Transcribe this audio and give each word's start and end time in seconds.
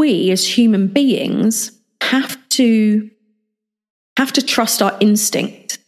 we 0.00 0.30
as 0.30 0.56
human 0.56 0.86
beings 0.88 1.72
have 2.00 2.38
to 2.48 3.10
have 4.16 4.32
to 4.32 4.42
trust 4.42 4.80
our 4.80 4.96
instinct. 5.00 5.78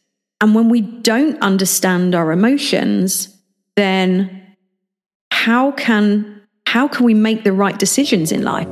And 0.42 0.54
when 0.54 0.68
we 0.68 0.82
don't 0.82 1.40
understand 1.40 2.14
our 2.14 2.30
emotions, 2.30 3.34
then 3.74 4.54
how 5.30 5.72
can 5.72 6.42
how 6.66 6.88
can 6.88 7.06
we 7.06 7.14
make 7.14 7.42
the 7.42 7.52
right 7.52 7.78
decisions 7.78 8.32
in 8.32 8.42
life? 8.42 8.68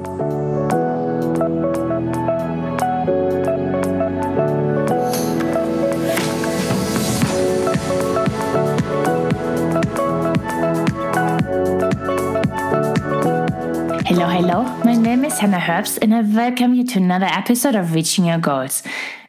Is 15.30 15.38
Hannah 15.38 15.58
Herbst, 15.58 15.98
and 16.02 16.12
I 16.12 16.22
welcome 16.22 16.74
you 16.74 16.84
to 16.86 16.98
another 16.98 17.26
episode 17.26 17.76
of 17.76 17.94
Reaching 17.94 18.24
Your 18.24 18.38
Goals. 18.38 18.82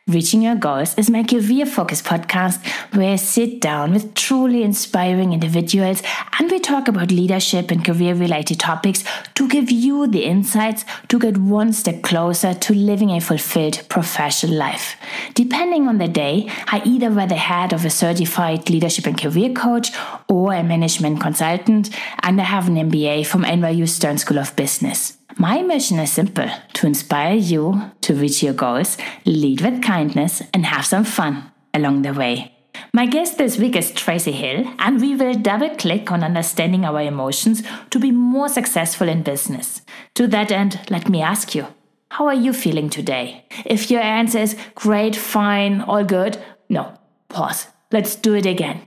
Reaching 0.08 0.42
Your 0.42 0.56
Goals 0.56 0.98
is 0.98 1.12
my 1.12 1.24
career 1.24 1.66
focused 1.68 2.06
podcast 2.06 2.66
where 2.96 3.14
I 3.14 3.18
sit 3.18 3.62
down 3.62 3.94
with 3.94 4.16
truly 4.16 4.64
inspiring 4.64 5.32
individuals 5.32 6.02
and 6.40 6.50
we 6.50 6.60
talk 6.60 6.88
about 6.88 7.12
leadership 7.12 7.70
and 7.70 7.86
career 7.86 8.16
related 8.16 8.60
topics 8.60 9.04
to 9.36 9.48
give 9.48 9.70
you 9.70 10.08
the 10.08 10.24
insights 10.24 10.86
to 11.10 11.20
get 11.20 11.38
one 11.38 11.72
step 11.72 12.02
closer 12.02 12.56
to 12.56 12.74
living 12.74 13.12
a 13.12 13.22
fulfilled 13.22 13.84
professional 13.88 14.56
life. 14.56 14.96
Depending 15.36 15.88
on 15.88 16.00
the 16.00 16.08
day, 16.08 16.50
I 16.68 16.82
either 16.84 17.12
wear 17.12 17.28
the 17.28 17.36
hat 17.36 17.74
of 17.74 17.86
a 17.86 17.92
certified 17.92 18.72
leadership 18.72 19.06
and 19.06 19.22
career 19.22 19.54
coach 19.54 19.92
or 20.28 20.54
a 20.54 20.64
management 20.64 21.22
consultant, 21.22 21.92
and 22.24 22.42
I 22.42 22.46
have 22.46 22.68
an 22.68 22.90
MBA 22.90 23.28
from 23.28 23.44
NYU 23.44 23.88
Stern 23.88 24.18
School 24.18 24.40
of 24.40 24.56
Business. 24.56 25.21
My 25.38 25.62
mission 25.62 26.00
is 26.00 26.12
simple 26.12 26.50
to 26.74 26.88
inspire 26.88 27.36
you 27.36 27.92
to 28.02 28.14
reach 28.14 28.44
your 28.44 28.54
goals, 28.54 28.98
lead 29.26 29.62
with 29.62 29.82
kindness, 29.82 30.42
and 30.54 30.66
have 30.66 30.86
some 30.86 31.06
fun 31.06 31.52
along 31.74 32.02
the 32.02 32.14
way. 32.14 32.54
My 32.94 33.06
guest 33.06 33.38
this 33.38 33.58
week 33.58 33.76
is 33.76 33.92
Tracey 33.92 34.34
Hill, 34.34 34.66
and 34.80 35.00
we 35.00 35.16
will 35.16 35.34
double 35.34 35.70
click 35.76 36.12
on 36.12 36.24
understanding 36.24 36.84
our 36.84 37.02
emotions 37.02 37.64
to 37.92 38.00
be 38.00 38.12
more 38.12 38.50
successful 38.50 39.08
in 39.08 39.24
business. 39.24 39.82
To 40.16 40.28
that 40.28 40.52
end, 40.52 40.82
let 40.90 41.08
me 41.08 41.22
ask 41.22 41.56
you 41.56 41.68
how 42.10 42.28
are 42.28 42.34
you 42.34 42.52
feeling 42.52 42.90
today? 42.90 43.46
If 43.66 43.90
your 43.90 44.02
answer 44.02 44.40
is 44.40 44.58
great, 44.76 45.16
fine, 45.16 45.80
all 45.80 46.04
good, 46.04 46.38
no, 46.68 46.98
pause. 47.30 47.68
Let's 47.90 48.16
do 48.16 48.34
it 48.34 48.46
again. 48.46 48.86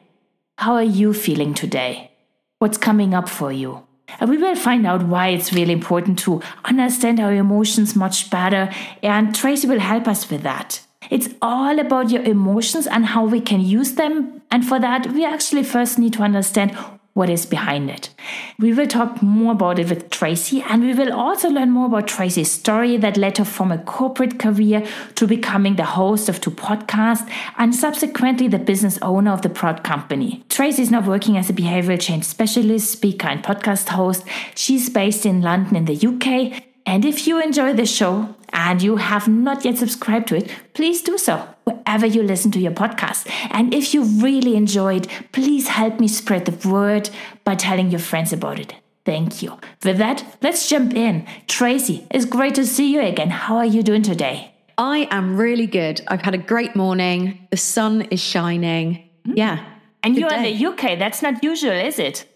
How 0.59 0.75
are 0.75 0.83
you 0.83 1.15
feeling 1.15 1.55
today? 1.55 2.11
What's 2.59 2.77
coming 2.77 3.15
up 3.15 3.31
for 3.31 3.51
you? 3.51 3.84
And 4.21 4.31
we 4.31 4.37
will 4.37 4.57
find 4.57 4.87
out 4.87 5.07
why 5.07 5.29
it's 5.29 5.53
really 5.53 5.73
important 5.73 6.19
to 6.21 6.43
understand 6.65 7.21
our 7.21 7.33
emotions 7.33 7.97
much 7.97 8.31
better, 8.31 8.71
and 9.03 9.35
Tracey 9.35 9.67
will 9.67 9.81
help 9.81 10.07
us 10.07 10.31
with 10.31 10.43
that. 10.43 10.81
It's 11.11 11.29
all 11.43 11.79
about 11.79 12.11
your 12.11 12.23
emotions 12.23 12.87
and 12.87 13.07
how 13.07 13.25
we 13.27 13.41
can 13.41 13.61
use 13.61 13.95
them. 13.95 14.43
And 14.51 14.67
for 14.67 14.79
that, 14.81 15.13
we 15.13 15.25
actually 15.25 15.63
first 15.63 15.99
need 15.99 16.13
to 16.15 16.23
understand 16.23 16.77
what 17.15 17.31
is 17.31 17.47
behind 17.47 17.89
it. 17.91 18.11
We 18.59 18.73
will 18.73 18.89
talk 18.89 19.23
more 19.23 19.53
about 19.53 19.79
it 19.79 19.89
with 19.89 20.11
Tracey, 20.11 20.63
and 20.69 20.83
we 20.83 20.95
will 20.95 21.13
also 21.13 21.49
learn 21.49 21.71
more 21.71 21.87
about 21.87 22.09
Tracey's 22.09 22.51
story 22.51 22.97
that 22.99 23.17
led 23.17 23.39
her 23.39 23.45
from 23.45 23.71
a 23.71 23.79
corporate 23.79 24.39
career 24.39 24.85
to 25.15 25.27
becoming 25.27 25.77
the 25.77 25.85
host 25.85 26.29
of 26.29 26.41
two 26.41 26.51
podcasts 26.51 27.29
and 27.57 27.75
subsequently 27.75 28.49
the 28.49 28.59
business 28.59 28.99
owner 29.01 29.31
of 29.31 29.43
the 29.43 29.49
Proud 29.49 29.85
Company. 29.85 30.45
Tracey 30.49 30.83
is 30.83 30.91
now 30.91 31.07
working 31.07 31.37
as 31.37 31.49
a 31.49 31.53
behavioral 31.53 32.01
change 32.01 32.25
specialist, 32.25 32.91
speaker, 32.91 33.29
and 33.29 33.45
podcast 33.45 33.89
host. 33.91 34.25
She's 34.57 34.91
based 34.91 35.25
in 35.25 35.41
London 35.41 35.77
in 35.77 35.85
the 35.85 36.07
UK. 36.07 36.74
And 36.87 37.05
if 37.05 37.27
you 37.27 37.43
enjoy 37.43 37.73
the 37.73 37.87
show 37.87 38.35
and 38.53 38.83
you 38.83 38.97
have 38.97 39.27
not 39.27 39.65
yet 39.65 39.79
subscribed 39.79 40.29
to 40.29 40.37
it, 40.37 40.51
please 40.75 41.03
do 41.03 41.17
so 41.17 41.49
wherever 41.65 42.07
you 42.07 42.23
listen 42.23 42.51
to 42.53 42.61
your 42.61 42.73
podcast. 42.73 43.29
And 43.51 43.73
if 43.73 43.95
you 43.95 44.03
really 44.03 44.55
enjoyed, 44.55 45.09
please 45.33 45.69
help 45.69 45.99
me 45.99 46.09
spread 46.09 46.45
the 46.45 46.69
word 46.69 47.11
by 47.45 47.55
telling 47.55 47.91
your 47.91 48.01
friends 48.01 48.33
about 48.33 48.59
it. 48.59 48.75
Thank 49.05 49.43
you. 49.43 49.59
With 49.85 49.99
that, 49.99 50.25
let's 50.43 50.69
jump 50.69 50.95
in. 50.95 51.27
Tracey, 51.47 52.07
it's 52.11 52.25
great 52.25 52.55
to 52.55 52.67
see 52.67 52.93
you 52.93 53.01
again. 53.01 53.31
How 53.31 53.57
are 53.57 53.67
you 53.67 53.83
doing 53.83 54.03
today? 54.03 54.55
I 54.77 55.09
am 55.11 55.37
really 55.37 55.67
good. 55.67 56.01
I've 56.09 56.23
had 56.23 56.35
a 56.35 56.39
great 56.39 56.75
morning. 56.75 57.47
The 57.51 57.57
sun 57.57 58.03
is 58.03 58.21
shining. 58.21 59.09
Mm. 59.27 59.37
Yeah. 59.37 59.65
And 60.03 60.17
you're 60.17 60.29
day. 60.29 60.53
in 60.53 60.59
the 60.59 60.67
UK. 60.67 60.99
That's 60.99 61.23
not 61.23 61.43
usual, 61.43 61.73
is 61.73 61.99
it? 61.99 62.27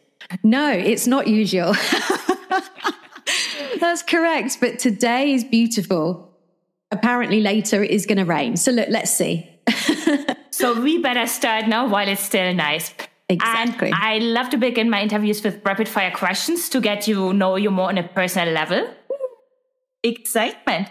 No, 0.43 0.71
it's 0.71 1.06
not 1.06 1.27
usual. 1.27 1.75
That's 3.81 4.03
correct. 4.03 4.59
But 4.61 4.78
today 4.78 5.33
is 5.33 5.44
beautiful. 5.44 6.31
Apparently, 6.91 7.41
later 7.41 7.83
it 7.83 7.91
is 7.91 8.06
going 8.06 8.19
to 8.19 8.25
rain. 8.25 8.56
So, 8.56 8.72
look, 8.72 8.89
let's 8.89 9.12
see. 9.12 9.49
so, 10.50 10.81
we 10.81 11.03
better 11.03 11.27
start 11.27 11.69
now 11.69 11.87
while 11.87 12.09
it's 12.09 12.22
still 12.22 12.55
nice. 12.55 12.93
Exactly. 13.28 13.88
And 13.88 13.97
I 14.00 14.19
love 14.19 14.49
to 14.50 14.56
begin 14.56 14.88
my 14.88 15.03
interviews 15.03 15.44
with 15.44 15.61
rapid 15.65 15.87
fire 15.87 16.11
questions 16.11 16.69
to 16.71 16.81
get 16.81 17.06
you 17.06 17.34
know 17.34 17.56
you 17.56 17.71
more 17.71 17.88
on 17.88 17.99
a 17.99 18.03
personal 18.09 18.55
level. 18.55 18.88
Excitement. 20.03 20.88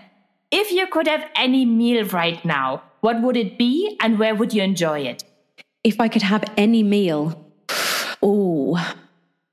If 0.52 0.72
you 0.72 0.86
could 0.88 1.08
have 1.08 1.26
any 1.36 1.66
meal 1.66 2.06
right 2.06 2.44
now, 2.46 2.84
what 3.02 3.22
would 3.22 3.36
it 3.36 3.58
be 3.58 3.98
and 4.02 4.20
where 4.20 4.36
would 4.36 4.54
you 4.54 4.62
enjoy 4.62 5.00
it? 5.00 5.24
If 5.84 6.00
I 6.00 6.08
could 6.08 6.22
have 6.22 6.44
any 6.56 6.84
meal, 6.84 7.52
oh, 8.22 8.96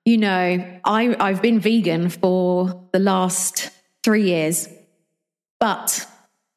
you 0.05 0.19
know, 0.19 0.81
I, 0.85 1.17
I've 1.19 1.41
been 1.41 1.61
vegan 1.61 2.11
for 2.11 2.89
the 2.93 2.99
last 2.99 3.71
three 4.03 4.25
years, 4.25 4.69
but 5.59 6.07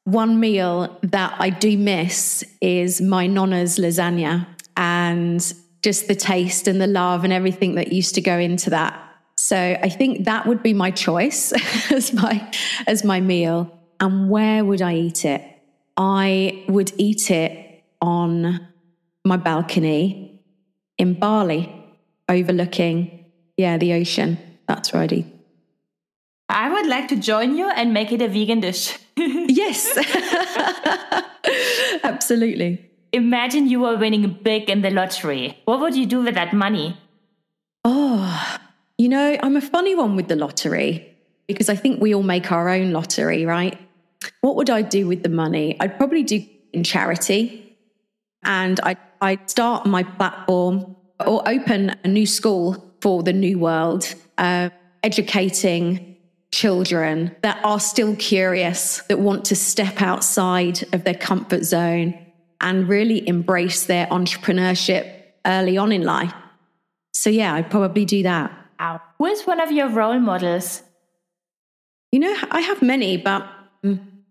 one 0.03 0.40
meal 0.40 0.97
that 1.03 1.35
I 1.40 1.50
do 1.50 1.78
miss 1.78 2.44
is 2.62 3.02
my 3.02 3.28
nonna's 3.28 3.78
lasagna 3.78 4.47
and 4.75 5.53
just 5.81 6.08
the 6.08 6.16
taste 6.16 6.68
and 6.68 6.81
the 6.81 6.88
love 6.88 7.24
and 7.24 7.31
everything 7.31 7.75
that 7.75 7.94
used 7.94 8.16
to 8.16 8.22
go 8.22 8.38
into 8.38 8.69
that. 8.69 9.02
So 9.35 9.58
I 9.58 9.90
think 9.90 10.25
that 10.25 10.46
would 10.46 10.64
be 10.64 10.74
my 10.74 10.91
choice 10.91 11.52
as 11.91 12.12
my 12.14 12.52
as 12.85 13.03
my 13.03 13.22
meal. 13.22 13.72
And 14.00 14.29
where 14.29 14.66
would 14.66 14.81
I 14.81 14.96
eat 14.96 15.25
it? 15.25 15.41
I 15.96 16.66
would 16.68 16.91
eat 16.97 17.31
it 17.31 17.84
on 18.02 18.68
my 19.25 19.38
balcony 19.38 20.41
in 20.97 21.14
Bali, 21.14 21.72
overlooking 22.29 23.16
yeah, 23.57 23.78
the 23.78 23.94
ocean. 23.94 24.38
That's 24.68 24.94
eat. 24.94 25.25
I 26.50 26.72
would 26.72 26.88
like 26.88 27.09
to 27.09 27.18
join 27.18 27.57
you 27.57 27.69
and 27.69 27.94
make 27.94 28.12
it 28.12 28.22
a 28.22 28.28
vegan 28.28 28.62
dish. 28.62 28.97
yes, 29.18 29.97
absolutely. 32.03 32.90
Imagine 33.12 33.67
you 33.67 33.81
were 33.81 33.97
winning 33.97 34.40
big 34.44 34.69
in 34.69 34.81
the 34.81 34.91
lottery. 34.91 35.57
What 35.66 35.81
would 35.81 35.96
you 35.96 36.06
do 36.06 36.22
with 36.22 36.35
that 36.35 36.53
money? 36.53 36.97
Oh, 37.84 38.57
you 38.97 39.09
know, 39.09 39.38
I'm 39.41 39.56
a 39.56 39.62
funny 39.62 39.96
one 39.96 40.16
with 40.16 40.28
the 40.28 40.35
lottery 40.35 41.16
because 41.47 41.69
I 41.69 41.75
think 41.75 42.01
we 42.01 42.13
all 42.13 42.23
make 42.23 42.51
our 42.51 42.69
own 42.69 42.91
lottery, 42.91 43.46
right? 43.46 43.78
What 44.41 44.56
would 44.56 44.69
I 44.69 44.81
do 44.81 45.07
with 45.07 45.23
the 45.23 45.29
money? 45.29 45.78
I'd 45.79 45.97
probably 45.97 46.23
do 46.23 46.46
in 46.73 46.84
charity 46.84 47.78
and 48.44 48.79
I'd, 48.81 48.97
I'd 49.22 49.50
start 49.50 49.85
my 49.85 50.03
platform 50.03 50.96
or 51.25 51.47
open 51.47 51.96
a 52.03 52.07
new 52.07 52.25
school 52.25 52.86
for 53.02 53.24
the 53.24 53.34
new 53.34 53.59
world, 53.59 54.13
uh, 54.38 54.69
educating 55.03 56.16
children 56.52 57.35
that 57.41 57.63
are 57.63 57.80
still 57.80 58.16
curious, 58.16 59.02
that 59.09 59.19
want 59.19 59.46
to 59.46 59.56
step 59.56 60.02
outside 60.02 60.84
of 60.94 61.03
their 61.03 61.13
comfort 61.13 61.63
zone 61.63 62.18
and 62.62 62.88
really 62.88 63.28
embrace 63.28 63.85
their 63.85 64.08
entrepreneurship 64.08 65.24
early 65.46 65.78
on 65.78 65.91
in 65.91 66.03
life. 66.03 66.34
So, 67.13 67.30
yeah, 67.30 67.53
I'd 67.53 67.69
probably 67.69 68.06
do 68.06 68.24
that. 68.24 68.52
Wow. 68.80 69.02
Who 69.18 69.25
is 69.25 69.44
one 69.44 69.59
of 69.59 69.72
your 69.72 69.90
role 69.90 70.19
models? 70.19 70.84
You 72.12 72.19
know, 72.19 72.35
I 72.52 72.62
have 72.62 72.81
many, 72.81 73.18
but 73.18 73.47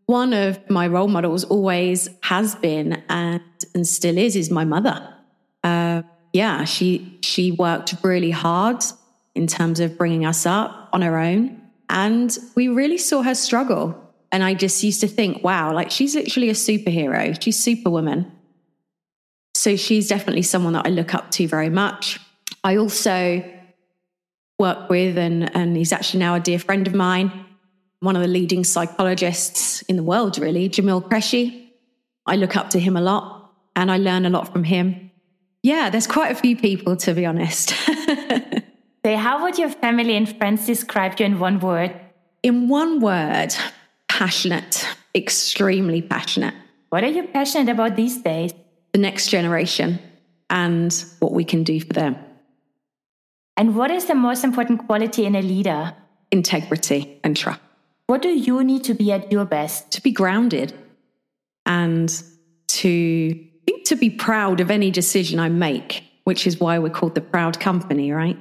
one 0.07 0.33
of 0.33 0.59
my 0.71 0.87
role 0.87 1.09
models 1.09 1.45
always 1.45 2.09
has 2.23 2.55
been 2.55 3.03
and, 3.09 3.43
and 3.75 3.87
still 3.87 4.17
is, 4.17 4.37
is 4.37 4.51
my 4.51 4.65
mother. 4.65 5.15
Uh, 5.63 6.03
yeah, 6.37 6.65
she 6.65 7.19
she 7.23 7.53
worked 7.53 7.95
really 8.03 8.31
hard 8.31 8.85
in 9.35 9.47
terms 9.47 9.81
of 9.81 9.97
bringing 9.97 10.27
us 10.27 10.45
up 10.45 10.91
on 10.93 11.03
her 11.03 11.19
own, 11.19 11.61
and 11.89 12.37
we 12.55 12.69
really 12.69 12.99
saw 12.99 13.23
her 13.23 13.35
struggle. 13.35 14.03
And 14.33 14.43
I 14.43 14.55
just 14.55 14.83
used 14.83 15.01
to 15.01 15.09
think, 15.09 15.43
wow, 15.43 15.73
like 15.73 15.91
she's 15.91 16.15
literally 16.15 16.51
a 16.51 16.55
superhero. 16.55 17.41
She's 17.41 17.59
superwoman. 17.59 18.31
So 19.55 19.77
she's 19.77 20.09
definitely 20.09 20.43
someone 20.43 20.75
that 20.75 20.87
I 20.87 20.91
look 20.91 21.15
up 21.15 21.31
to 21.33 21.49
very 21.49 21.71
much. 21.71 22.21
I 22.63 22.77
also 22.77 23.43
work 24.59 24.91
with, 24.91 25.17
and, 25.17 25.55
and 25.57 25.77
he's 25.77 25.93
actually 25.93 26.21
now 26.21 26.35
a 26.35 26.41
dear 26.41 26.59
friend 26.59 26.87
of 26.87 26.95
mine, 26.95 27.33
one 28.01 28.17
of 28.17 28.23
the 28.23 28.29
leading 28.29 28.65
psychologists 28.65 29.83
in 29.83 29.97
the 29.97 30.03
world, 30.03 30.39
really, 30.39 30.69
Jamil 30.69 31.09
Qureshi. 31.09 31.69
I 32.27 32.37
look 32.37 32.57
up 32.57 32.71
to 32.71 32.81
him 32.81 32.97
a 32.97 33.01
lot 33.01 33.53
and 33.75 33.91
I 33.91 33.97
learn 33.97 34.27
a 34.27 34.31
lot 34.31 34.53
from 34.53 34.65
him. 34.65 35.06
Yeah, 35.67 35.91
there's 35.91 36.07
quite 36.07 36.31
a 36.31 36.35
few 36.35 36.57
people, 36.57 36.97
to 36.97 37.15
be 37.15 37.27
honest. 37.27 37.71
so, 39.05 39.17
how 39.17 39.43
would 39.43 39.59
your 39.59 39.71
family 39.71 40.15
and 40.17 40.27
friends 40.39 40.67
describe 40.67 41.19
you 41.19 41.27
in 41.27 41.39
one 41.39 41.59
word? 41.61 41.93
in 42.47 42.69
one 42.69 43.01
word, 43.01 43.53
passionate, 44.09 44.87
extremely 45.17 46.01
passionate. 46.01 46.55
What 46.91 47.03
are 47.03 47.09
you 47.09 47.25
passionate 47.27 47.69
about 47.69 47.97
these 47.97 48.23
days? 48.23 48.53
The 48.93 49.01
next 49.01 49.31
generation 49.31 49.99
and 50.49 51.05
what 51.19 51.33
we 51.33 51.45
can 51.45 51.65
do 51.65 51.81
for 51.81 51.93
them. 51.93 52.17
And 53.57 53.75
what 53.75 53.91
is 53.91 54.05
the 54.05 54.15
most 54.15 54.45
important 54.45 54.87
quality 54.87 55.25
in 55.25 55.35
a 55.35 55.43
leader? 55.43 55.93
Integrity 56.31 57.19
and 57.25 57.37
trust. 57.37 57.61
What 58.07 58.23
do 58.23 58.29
you 58.29 58.63
need 58.63 58.85
to 58.85 58.95
be 58.95 59.11
at 59.11 59.33
your 59.33 59.45
best? 59.45 59.91
To 59.93 60.01
be 60.03 60.13
grounded 60.13 60.73
and 61.65 62.23
to 62.69 63.45
to 63.87 63.97
be 63.97 64.11
proud 64.11 64.61
of 64.61 64.71
any 64.71 64.91
decision 64.91 65.39
I 65.39 65.49
make, 65.49 66.03
which 66.25 66.47
is 66.47 66.61
why 66.61 66.79
we're 66.79 66.91
called 66.91 67.15
the 67.15 67.21
proud 67.21 67.59
company, 67.61 68.13
right? 68.13 68.37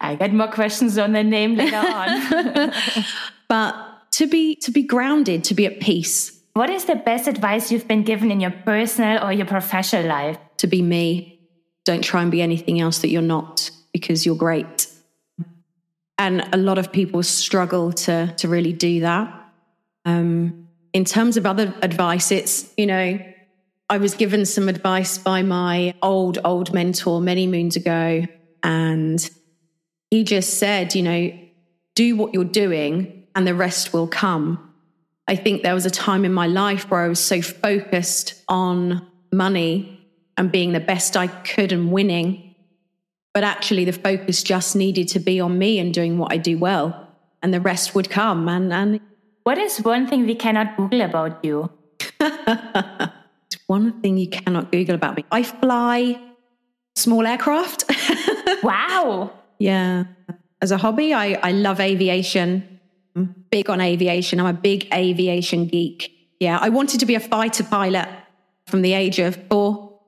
I 0.00 0.16
get 0.18 0.32
more 0.32 0.48
questions 0.48 0.98
on 0.98 1.12
the 1.12 1.22
name 1.22 1.54
later 1.54 1.76
on. 1.76 2.72
but 3.48 3.74
to 4.12 4.26
be 4.26 4.56
to 4.56 4.70
be 4.70 4.82
grounded, 4.82 5.44
to 5.44 5.54
be 5.54 5.66
at 5.66 5.80
peace. 5.80 6.32
What 6.54 6.70
is 6.70 6.86
the 6.86 6.96
best 6.96 7.28
advice 7.28 7.70
you've 7.70 7.86
been 7.86 8.02
given 8.02 8.30
in 8.30 8.40
your 8.40 8.50
personal 8.50 9.22
or 9.24 9.32
your 9.32 9.46
professional 9.46 10.06
life? 10.06 10.38
To 10.58 10.66
be 10.66 10.82
me. 10.82 11.40
Don't 11.84 12.02
try 12.02 12.22
and 12.22 12.30
be 12.30 12.42
anything 12.42 12.80
else 12.80 12.98
that 12.98 13.10
you're 13.10 13.22
not 13.22 13.70
because 13.92 14.26
you're 14.26 14.36
great. 14.36 14.88
And 16.18 16.48
a 16.52 16.56
lot 16.56 16.78
of 16.78 16.90
people 16.90 17.22
struggle 17.22 17.92
to 17.92 18.34
to 18.38 18.48
really 18.48 18.72
do 18.72 19.00
that. 19.00 19.32
Um, 20.04 20.65
in 20.96 21.04
terms 21.04 21.36
of 21.36 21.44
other 21.44 21.74
advice, 21.82 22.32
it's, 22.32 22.72
you 22.78 22.86
know, 22.86 23.18
I 23.90 23.98
was 23.98 24.14
given 24.14 24.46
some 24.46 24.66
advice 24.66 25.18
by 25.18 25.42
my 25.42 25.92
old, 26.00 26.38
old 26.42 26.72
mentor 26.72 27.20
many 27.20 27.46
moons 27.46 27.76
ago. 27.76 28.24
And 28.62 29.30
he 30.10 30.24
just 30.24 30.54
said, 30.58 30.94
you 30.94 31.02
know, 31.02 31.38
do 31.94 32.16
what 32.16 32.32
you're 32.32 32.44
doing 32.44 33.26
and 33.34 33.46
the 33.46 33.54
rest 33.54 33.92
will 33.92 34.08
come. 34.08 34.72
I 35.28 35.36
think 35.36 35.62
there 35.62 35.74
was 35.74 35.84
a 35.84 35.90
time 35.90 36.24
in 36.24 36.32
my 36.32 36.46
life 36.46 36.90
where 36.90 37.02
I 37.02 37.08
was 37.08 37.20
so 37.20 37.42
focused 37.42 38.42
on 38.48 39.06
money 39.30 40.00
and 40.38 40.50
being 40.50 40.72
the 40.72 40.80
best 40.80 41.14
I 41.14 41.26
could 41.26 41.72
and 41.72 41.92
winning. 41.92 42.54
But 43.34 43.44
actually, 43.44 43.84
the 43.84 43.92
focus 43.92 44.42
just 44.42 44.74
needed 44.74 45.08
to 45.08 45.20
be 45.20 45.40
on 45.40 45.58
me 45.58 45.78
and 45.78 45.92
doing 45.92 46.16
what 46.16 46.32
I 46.32 46.38
do 46.38 46.56
well, 46.56 47.06
and 47.42 47.52
the 47.52 47.60
rest 47.60 47.94
would 47.94 48.08
come. 48.08 48.48
And, 48.48 48.72
and 48.72 49.00
what 49.46 49.58
is 49.58 49.78
one 49.78 50.08
thing 50.08 50.26
we 50.26 50.34
cannot 50.34 50.76
Google 50.76 51.02
about 51.02 51.44
you? 51.44 51.70
one 53.68 54.00
thing 54.00 54.18
you 54.18 54.28
cannot 54.28 54.72
Google 54.72 54.96
about 54.96 55.16
me. 55.16 55.24
I 55.30 55.44
fly 55.44 56.20
small 56.96 57.24
aircraft. 57.24 57.84
wow. 58.64 59.30
Yeah. 59.60 60.04
As 60.60 60.72
a 60.72 60.76
hobby, 60.76 61.14
I, 61.14 61.34
I 61.44 61.52
love 61.52 61.78
aviation. 61.78 62.80
I'm 63.14 63.44
big 63.50 63.70
on 63.70 63.80
aviation. 63.80 64.40
I'm 64.40 64.46
a 64.46 64.52
big 64.52 64.92
aviation 64.92 65.68
geek. 65.68 66.10
Yeah. 66.40 66.58
I 66.60 66.68
wanted 66.70 66.98
to 66.98 67.06
be 67.06 67.14
a 67.14 67.20
fighter 67.20 67.62
pilot 67.62 68.08
from 68.66 68.82
the 68.82 68.94
age 68.94 69.20
of 69.20 69.36
four. 69.48 70.00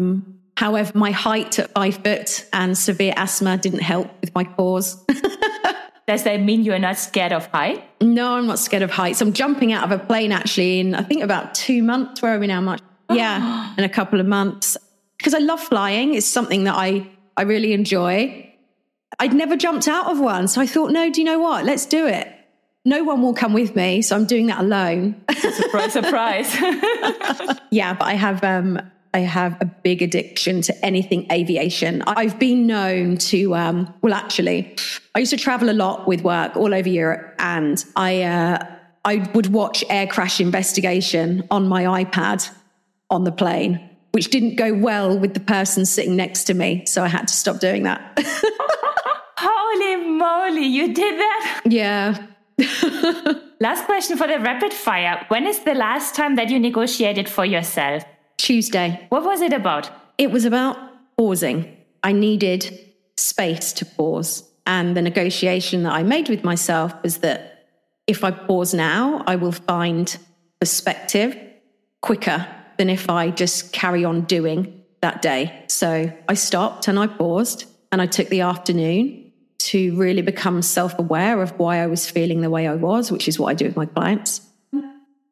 Mm. 0.00 0.22
However, 0.56 0.92
my 0.94 1.10
height 1.10 1.58
at 1.58 1.74
five 1.74 1.96
foot 1.96 2.46
and 2.54 2.78
severe 2.78 3.12
asthma 3.18 3.58
didn't 3.58 3.82
help 3.82 4.08
with 4.22 4.34
my 4.34 4.44
cause. 4.44 5.04
Does 6.06 6.22
that 6.22 6.40
mean 6.40 6.62
you're 6.62 6.78
not 6.78 6.96
scared 6.98 7.32
of 7.32 7.46
height? 7.46 7.82
No, 8.00 8.34
I'm 8.34 8.46
not 8.46 8.60
scared 8.60 8.82
of 8.82 8.90
heights. 8.90 9.20
I'm 9.20 9.32
jumping 9.32 9.72
out 9.72 9.84
of 9.84 9.90
a 9.90 10.02
plane 10.02 10.30
actually 10.30 10.80
in 10.80 10.94
I 10.94 11.02
think 11.02 11.22
about 11.22 11.54
two 11.54 11.82
months. 11.82 12.22
Where 12.22 12.34
are 12.34 12.38
we 12.38 12.46
now? 12.46 12.60
March. 12.60 12.80
Yeah, 13.08 13.72
in 13.78 13.84
a 13.84 13.88
couple 13.88 14.18
of 14.18 14.26
months 14.26 14.76
because 15.16 15.32
I 15.32 15.38
love 15.38 15.60
flying. 15.60 16.14
It's 16.14 16.26
something 16.26 16.64
that 16.64 16.74
I 16.76 17.08
I 17.36 17.42
really 17.42 17.72
enjoy. 17.72 18.52
I'd 19.18 19.32
never 19.32 19.56
jumped 19.56 19.88
out 19.88 20.10
of 20.10 20.18
one, 20.18 20.48
so 20.48 20.60
I 20.60 20.66
thought, 20.66 20.90
no, 20.90 21.10
do 21.10 21.20
you 21.20 21.24
know 21.24 21.38
what? 21.38 21.64
Let's 21.64 21.86
do 21.86 22.06
it. 22.06 22.28
No 22.84 23.02
one 23.02 23.22
will 23.22 23.34
come 23.34 23.52
with 23.52 23.74
me, 23.74 24.02
so 24.02 24.14
I'm 24.14 24.26
doing 24.26 24.46
that 24.46 24.60
alone. 24.60 25.20
It's 25.28 25.44
a 25.44 25.52
surprise, 25.52 25.92
surprise. 25.92 26.54
yeah, 27.70 27.94
but 27.94 28.04
I 28.04 28.14
have 28.14 28.44
um, 28.44 28.80
I 29.16 29.20
have 29.20 29.56
a 29.62 29.64
big 29.64 30.02
addiction 30.02 30.60
to 30.60 30.84
anything 30.84 31.26
aviation. 31.32 32.02
I've 32.06 32.38
been 32.38 32.66
known 32.66 33.16
to, 33.32 33.54
um, 33.54 33.94
well, 34.02 34.12
actually, 34.12 34.76
I 35.14 35.20
used 35.20 35.30
to 35.30 35.38
travel 35.38 35.70
a 35.70 35.72
lot 35.72 36.06
with 36.06 36.20
work 36.20 36.54
all 36.54 36.74
over 36.74 36.86
Europe, 36.86 37.34
and 37.38 37.82
I, 37.96 38.24
uh, 38.24 38.58
I 39.06 39.16
would 39.32 39.46
watch 39.46 39.82
air 39.88 40.06
crash 40.06 40.38
investigation 40.38 41.44
on 41.50 41.66
my 41.66 42.04
iPad 42.04 42.46
on 43.08 43.24
the 43.24 43.32
plane, 43.32 43.80
which 44.12 44.28
didn't 44.28 44.56
go 44.56 44.74
well 44.74 45.18
with 45.18 45.32
the 45.32 45.40
person 45.40 45.86
sitting 45.86 46.14
next 46.14 46.44
to 46.44 46.52
me. 46.52 46.84
So 46.84 47.02
I 47.02 47.08
had 47.08 47.26
to 47.28 47.34
stop 47.34 47.58
doing 47.58 47.84
that. 47.84 48.00
Holy 49.38 49.96
moly, 50.10 50.66
you 50.66 50.92
did 50.92 51.18
that? 51.18 51.62
Yeah. 51.64 52.22
last 53.60 53.86
question 53.86 54.18
for 54.18 54.26
the 54.26 54.40
rapid 54.40 54.74
fire. 54.74 55.24
When 55.28 55.46
is 55.46 55.60
the 55.60 55.74
last 55.74 56.14
time 56.14 56.36
that 56.36 56.50
you 56.50 56.60
negotiated 56.60 57.30
for 57.30 57.46
yourself? 57.46 58.04
Tuesday. 58.36 59.06
What 59.08 59.24
was 59.24 59.40
it 59.40 59.52
about? 59.52 59.90
It 60.18 60.30
was 60.30 60.44
about 60.44 60.76
pausing. 61.16 61.76
I 62.02 62.12
needed 62.12 62.78
space 63.16 63.72
to 63.74 63.86
pause. 63.86 64.48
And 64.66 64.96
the 64.96 65.02
negotiation 65.02 65.84
that 65.84 65.92
I 65.92 66.02
made 66.02 66.28
with 66.28 66.44
myself 66.44 66.92
was 67.02 67.18
that 67.18 67.68
if 68.06 68.24
I 68.24 68.30
pause 68.30 68.74
now, 68.74 69.22
I 69.26 69.36
will 69.36 69.52
find 69.52 70.16
perspective 70.60 71.36
quicker 72.00 72.46
than 72.78 72.90
if 72.90 73.08
I 73.08 73.30
just 73.30 73.72
carry 73.72 74.04
on 74.04 74.22
doing 74.22 74.82
that 75.00 75.22
day. 75.22 75.64
So 75.68 76.12
I 76.28 76.34
stopped 76.34 76.88
and 76.88 76.98
I 76.98 77.06
paused 77.06 77.64
and 77.92 78.02
I 78.02 78.06
took 78.06 78.28
the 78.28 78.42
afternoon 78.42 79.32
to 79.58 79.96
really 79.96 80.22
become 80.22 80.62
self 80.62 80.98
aware 80.98 81.42
of 81.42 81.58
why 81.58 81.82
I 81.82 81.86
was 81.86 82.08
feeling 82.08 82.40
the 82.40 82.50
way 82.50 82.68
I 82.68 82.74
was, 82.74 83.10
which 83.10 83.28
is 83.28 83.38
what 83.38 83.48
I 83.48 83.54
do 83.54 83.66
with 83.66 83.76
my 83.76 83.86
clients. 83.86 84.40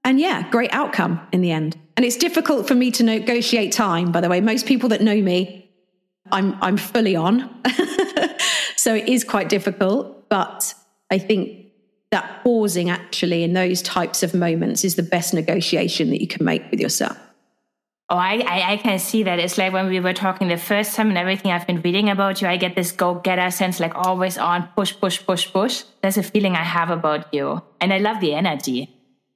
And 0.05 0.21
yeah, 0.21 0.49
great 0.51 0.73
outcome 0.73 1.21
in 1.33 1.41
the 1.41 1.51
end. 1.51 1.79
And 1.97 2.05
it's 2.05 2.17
difficult 2.17 2.67
for 2.67 2.75
me 2.75 2.91
to 2.93 3.03
negotiate 3.05 3.73
time, 3.73 4.11
by 4.11 4.21
the 4.21 4.29
way. 4.29 4.41
Most 4.41 4.67
people 4.67 4.89
that 4.89 5.01
know 5.01 5.21
me, 5.21 5.71
I'm, 6.33 6.57
I'm 6.61 6.77
fully 6.77 7.15
on. 7.15 7.49
so 8.77 8.95
it 8.95 9.09
is 9.09 9.23
quite 9.23 9.49
difficult. 9.49 10.29
But 10.29 10.75
I 11.11 11.19
think 11.19 11.67
that 12.11 12.43
pausing 12.43 12.91
actually 12.91 13.43
in 13.43 13.53
those 13.53 13.83
types 13.83 14.23
of 14.23 14.35
moments 14.35 14.85
is 14.85 14.97
the 14.97 15.03
best 15.03 15.35
negotiation 15.35 16.11
that 16.11 16.21
you 16.21 16.29
can 16.29 16.45
make 16.45 16.69
with 16.71 16.81
yourself. 16.81 17.17
Oh, 18.11 18.17
I, 18.17 18.35
I, 18.47 18.73
I, 18.73 18.77
can 18.77 18.99
see 18.99 19.23
that. 19.23 19.39
It's 19.39 19.57
like 19.57 19.73
when 19.73 19.89
we 19.89 19.99
were 19.99 20.13
talking 20.13 20.49
the 20.49 20.59
first 20.59 20.95
time 20.95 21.09
and 21.09 21.17
everything 21.17 21.51
I've 21.51 21.67
been 21.67 21.81
reading 21.81 22.11
about 22.11 22.43
you, 22.43 22.49
I 22.49 22.59
get 22.59 22.77
this 22.77 22.93
go 22.93 23.15
getter 23.15 23.51
sense, 23.51 23.81
like 23.81 23.95
always 23.95 24.37
on, 24.37 24.69
push, 24.77 24.95
push, 25.01 25.25
push, 25.25 25.51
push. 25.51 25.85
That's 26.03 26.19
a 26.19 26.23
feeling 26.23 26.55
I 26.55 26.63
have 26.63 26.91
about 26.91 27.33
you. 27.33 27.63
And 27.81 27.95
I 27.95 27.99
love 27.99 28.21
the 28.21 28.35
energy. 28.35 28.91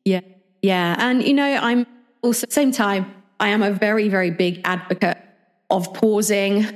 Yeah. 0.04 0.20
Yeah. 0.60 0.96
And, 0.98 1.22
you 1.22 1.32
know, 1.32 1.50
I'm 1.50 1.86
also, 2.28 2.44
at 2.44 2.50
the 2.50 2.54
same 2.54 2.72
time, 2.72 3.10
I 3.40 3.48
am 3.48 3.62
a 3.62 3.70
very, 3.70 4.10
very 4.10 4.30
big 4.30 4.60
advocate 4.64 5.16
of 5.70 5.94
pausing. 5.94 6.66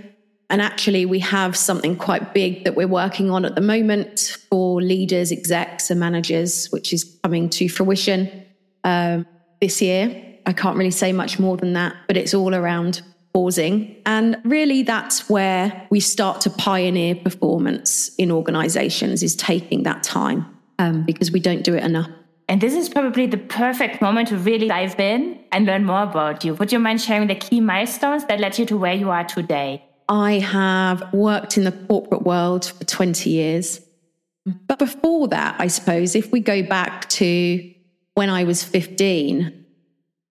And 0.49 0.63
actually, 0.63 1.05
we 1.05 1.19
have 1.19 1.55
something 1.59 1.95
quite 1.95 2.33
big 2.33 2.65
that 2.65 2.75
we're 2.75 2.89
working 2.89 3.31
on 3.31 3.45
at 3.45 3.55
the 3.55 3.61
moment 3.61 4.39
for 4.49 4.81
leaders, 4.81 5.31
execs, 5.31 5.91
and 5.91 6.01
managers, 6.01 6.69
which 6.69 6.95
is 6.95 7.19
coming 7.23 7.51
to 7.51 7.69
fruition 7.69 8.47
um, 8.85 9.27
this 9.61 9.83
year. 9.83 10.39
I 10.47 10.55
can't 10.55 10.79
really 10.79 10.91
say 10.91 11.13
much 11.13 11.39
more 11.39 11.59
than 11.59 11.75
that, 11.75 11.95
but 12.07 12.17
it's 12.17 12.33
all 12.33 12.55
around 12.55 13.03
pausing. 13.35 13.95
And 14.07 14.39
really, 14.45 14.83
that's 14.83 15.29
where 15.29 15.87
we 15.91 16.01
start 16.01 16.41
to 16.43 16.51
pioneer 16.51 17.15
performance 17.15 18.15
in 18.17 18.33
organizations, 18.33 19.23
is 19.23 19.37
taking 19.37 19.83
that 19.83 20.03
time 20.03 20.47
um, 20.79 21.05
because 21.05 21.31
we 21.31 21.41
don't 21.41 21.63
do 21.63 21.75
it 21.75 21.85
enough. 21.85 22.09
And 22.53 22.61
this 22.61 22.75
is 22.75 22.91
probably 22.91 23.25
the 23.25 23.39
perfect 23.39 24.03
moment 24.03 24.29
to 24.29 24.37
really 24.37 24.69
dive 24.69 25.01
in 25.01 25.43
and 25.53 25.65
learn 25.65 25.87
more 25.87 26.03
about 26.03 26.45
you. 26.45 26.53
Would 26.57 26.71
you 26.71 26.79
mind 26.79 27.01
sharing 27.01 27.29
the 27.29 27.35
key 27.35 27.63
milestones 27.63 28.27
that 28.27 28.41
led 28.41 28.59
you 28.59 28.67
to 28.67 28.77
where 28.77 28.93
you 28.93 29.09
are 29.09 29.25
today? 29.25 29.83
I 30.07 30.33
have 30.33 31.15
worked 31.15 31.57
in 31.57 31.65
the 31.65 31.73
corporate 31.73 32.25
world 32.25 32.67
for 32.67 32.85
20 32.85 33.31
years. 33.31 33.81
But 34.45 34.79
before 34.79 35.29
that, 35.29 35.57
I 35.59 35.69
suppose, 35.69 36.15
if 36.15 36.31
we 36.31 36.41
go 36.41 36.63
back 36.63 37.09
to 37.21 37.73
when 38.17 38.29
I 38.29 38.45
was 38.45 38.63
15, 38.63 39.65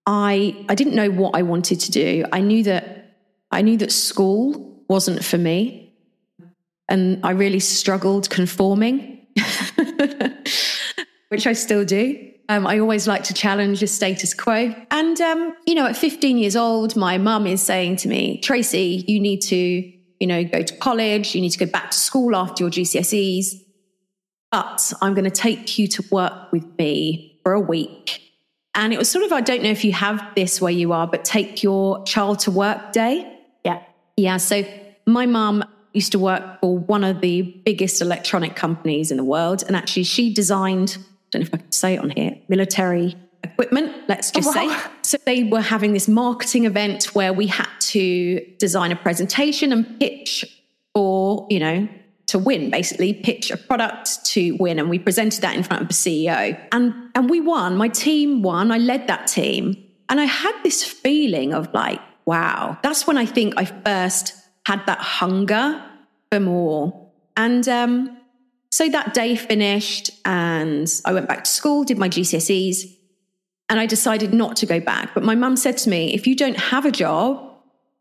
I, 0.06 0.66
I 0.70 0.76
didn't 0.76 0.94
know 0.94 1.10
what 1.10 1.36
I 1.36 1.42
wanted 1.42 1.80
to 1.80 1.92
do. 1.92 2.24
I 2.32 2.42
knew 2.42 2.62
that 2.66 3.16
I 3.50 3.64
knew 3.64 3.78
that 3.78 3.92
school 3.92 4.84
wasn't 4.88 5.26
for 5.26 5.40
me. 5.40 5.98
And 6.88 7.20
I 7.26 7.32
really 7.32 7.62
struggled 7.62 8.30
conforming. 8.30 9.26
which 11.32 11.48
I 11.48 11.54
still 11.54 11.86
do. 11.86 12.30
Um, 12.50 12.68
I 12.68 12.80
always 12.80 13.08
like 13.08 13.24
to 13.24 13.34
challenge 13.34 13.80
the 13.80 13.88
status 13.88 14.34
quo. 14.34 14.76
And, 14.92 15.22
um, 15.22 15.56
you 15.66 15.74
know, 15.74 15.86
at 15.86 15.96
15 15.96 16.38
years 16.38 16.58
old, 16.58 16.98
my 16.98 17.18
mum 17.18 17.48
is 17.48 17.62
saying 17.62 17.96
to 17.98 18.10
me, 18.10 18.42
Tracey, 18.42 19.06
you 19.08 19.18
need 19.22 19.40
to, 19.44 19.56
you 19.56 20.28
know, 20.28 20.44
go 20.44 20.62
to 20.62 20.76
college. 20.78 21.34
You 21.34 21.40
need 21.40 21.52
to 21.52 21.66
go 21.66 21.72
back 21.72 21.92
to 21.92 21.98
school 21.98 22.36
after 22.36 22.66
your 22.66 22.72
GCSEs. 22.72 23.54
But 24.52 24.92
I'm 25.02 25.14
going 25.14 25.24
to 25.24 25.32
take 25.32 25.80
you 25.80 25.88
to 25.88 26.04
work 26.12 26.52
with 26.52 26.66
me 26.78 27.40
for 27.44 27.54
a 27.54 27.62
week. 27.62 28.22
And 28.76 28.92
it 28.92 29.00
was 29.00 29.10
sort 29.10 29.24
of, 29.24 29.32
I 29.32 29.40
don't 29.40 29.64
know 29.64 29.70
if 29.70 29.86
you 29.86 29.94
have 29.94 30.22
this 30.36 30.60
where 30.60 30.74
you 30.74 30.92
are, 30.92 31.08
but 31.08 31.24
take 31.24 31.64
your 31.64 32.04
child 32.04 32.40
to 32.40 32.52
work 32.52 32.92
day. 32.92 33.40
Yeah. 33.64 33.82
Yeah. 34.18 34.36
So 34.36 34.66
my 35.06 35.26
mum 35.26 35.64
used 35.94 36.12
to 36.12 36.20
work 36.20 36.60
for 36.60 36.78
one 36.78 37.06
of 37.06 37.22
the 37.22 37.42
biggest 37.42 38.02
electronic 38.02 38.58
companies 38.58 39.12
in 39.12 39.16
the 39.16 39.24
world. 39.24 39.64
And 39.66 39.78
actually, 39.78 40.04
she 40.04 40.34
designed, 40.34 40.98
don't 41.32 41.42
know 41.42 41.48
if 41.48 41.54
I 41.54 41.58
can 41.58 41.72
say 41.72 41.94
it 41.96 42.00
on 42.00 42.10
here, 42.12 42.38
military 42.50 43.16
equipment, 43.44 43.92
let's 44.08 44.32
just 44.32 44.48
Oh, 44.48 44.52
wow. 44.68 44.78
say. 44.78 44.92
So 45.04 45.18
they 45.26 45.44
were 45.44 45.62
having 45.62 45.94
this 45.94 46.08
marketing 46.08 46.66
event 46.66 47.16
where 47.16 47.34
we 47.34 47.48
had 47.48 47.70
to 47.80 48.40
design 48.60 48.92
a 48.92 48.96
presentation 48.96 49.72
and 49.72 50.00
pitch 50.00 50.46
for, 50.94 51.48
you 51.50 51.60
know, 51.60 51.88
to 52.28 52.40
win, 52.40 52.70
basically 52.70 53.14
pitch 53.14 53.52
a 53.52 53.58
product 53.58 54.24
to 54.26 54.56
win. 54.60 54.80
And 54.80 54.90
we 54.90 55.00
presented 55.00 55.42
that 55.42 55.56
in 55.56 55.64
front 55.64 55.82
of 55.82 55.88
the 55.88 55.94
CEO. 55.94 56.58
And 56.72 56.94
and 57.16 57.30
we 57.30 57.42
won. 57.42 57.76
My 57.78 57.88
team 57.90 58.42
won. 58.42 58.72
I 58.72 58.78
led 58.78 59.08
that 59.08 59.28
team. 59.28 59.76
And 60.10 60.20
I 60.22 60.26
had 60.26 60.54
this 60.64 60.84
feeling 60.84 61.54
of 61.54 61.74
like, 61.74 62.00
wow, 62.26 62.78
that's 62.84 63.08
when 63.08 63.18
I 63.18 63.26
think 63.26 63.54
I 63.58 63.66
first 63.66 64.34
had 64.66 64.86
that 64.86 65.00
hunger 65.00 65.84
for 66.32 66.40
more. 66.40 67.10
And 67.36 67.68
um, 67.68 68.18
so 68.72 68.88
that 68.90 69.14
day 69.14 69.36
finished 69.36 70.12
and 70.26 70.88
I 71.06 71.14
went 71.14 71.28
back 71.28 71.44
to 71.44 71.52
school, 71.52 71.84
did 71.84 71.98
my 71.98 72.10
GCSEs, 72.10 72.98
and 73.70 73.80
I 73.80 73.86
decided 73.86 74.34
not 74.34 74.56
to 74.58 74.66
go 74.66 74.80
back. 74.80 75.14
But 75.14 75.24
my 75.24 75.36
mum 75.36 75.56
said 75.58 75.78
to 75.80 75.90
me, 75.90 76.14
if 76.14 76.26
you 76.26 76.36
don't 76.36 76.58
have 76.58 76.86
a 76.86 76.92
job 76.92 77.48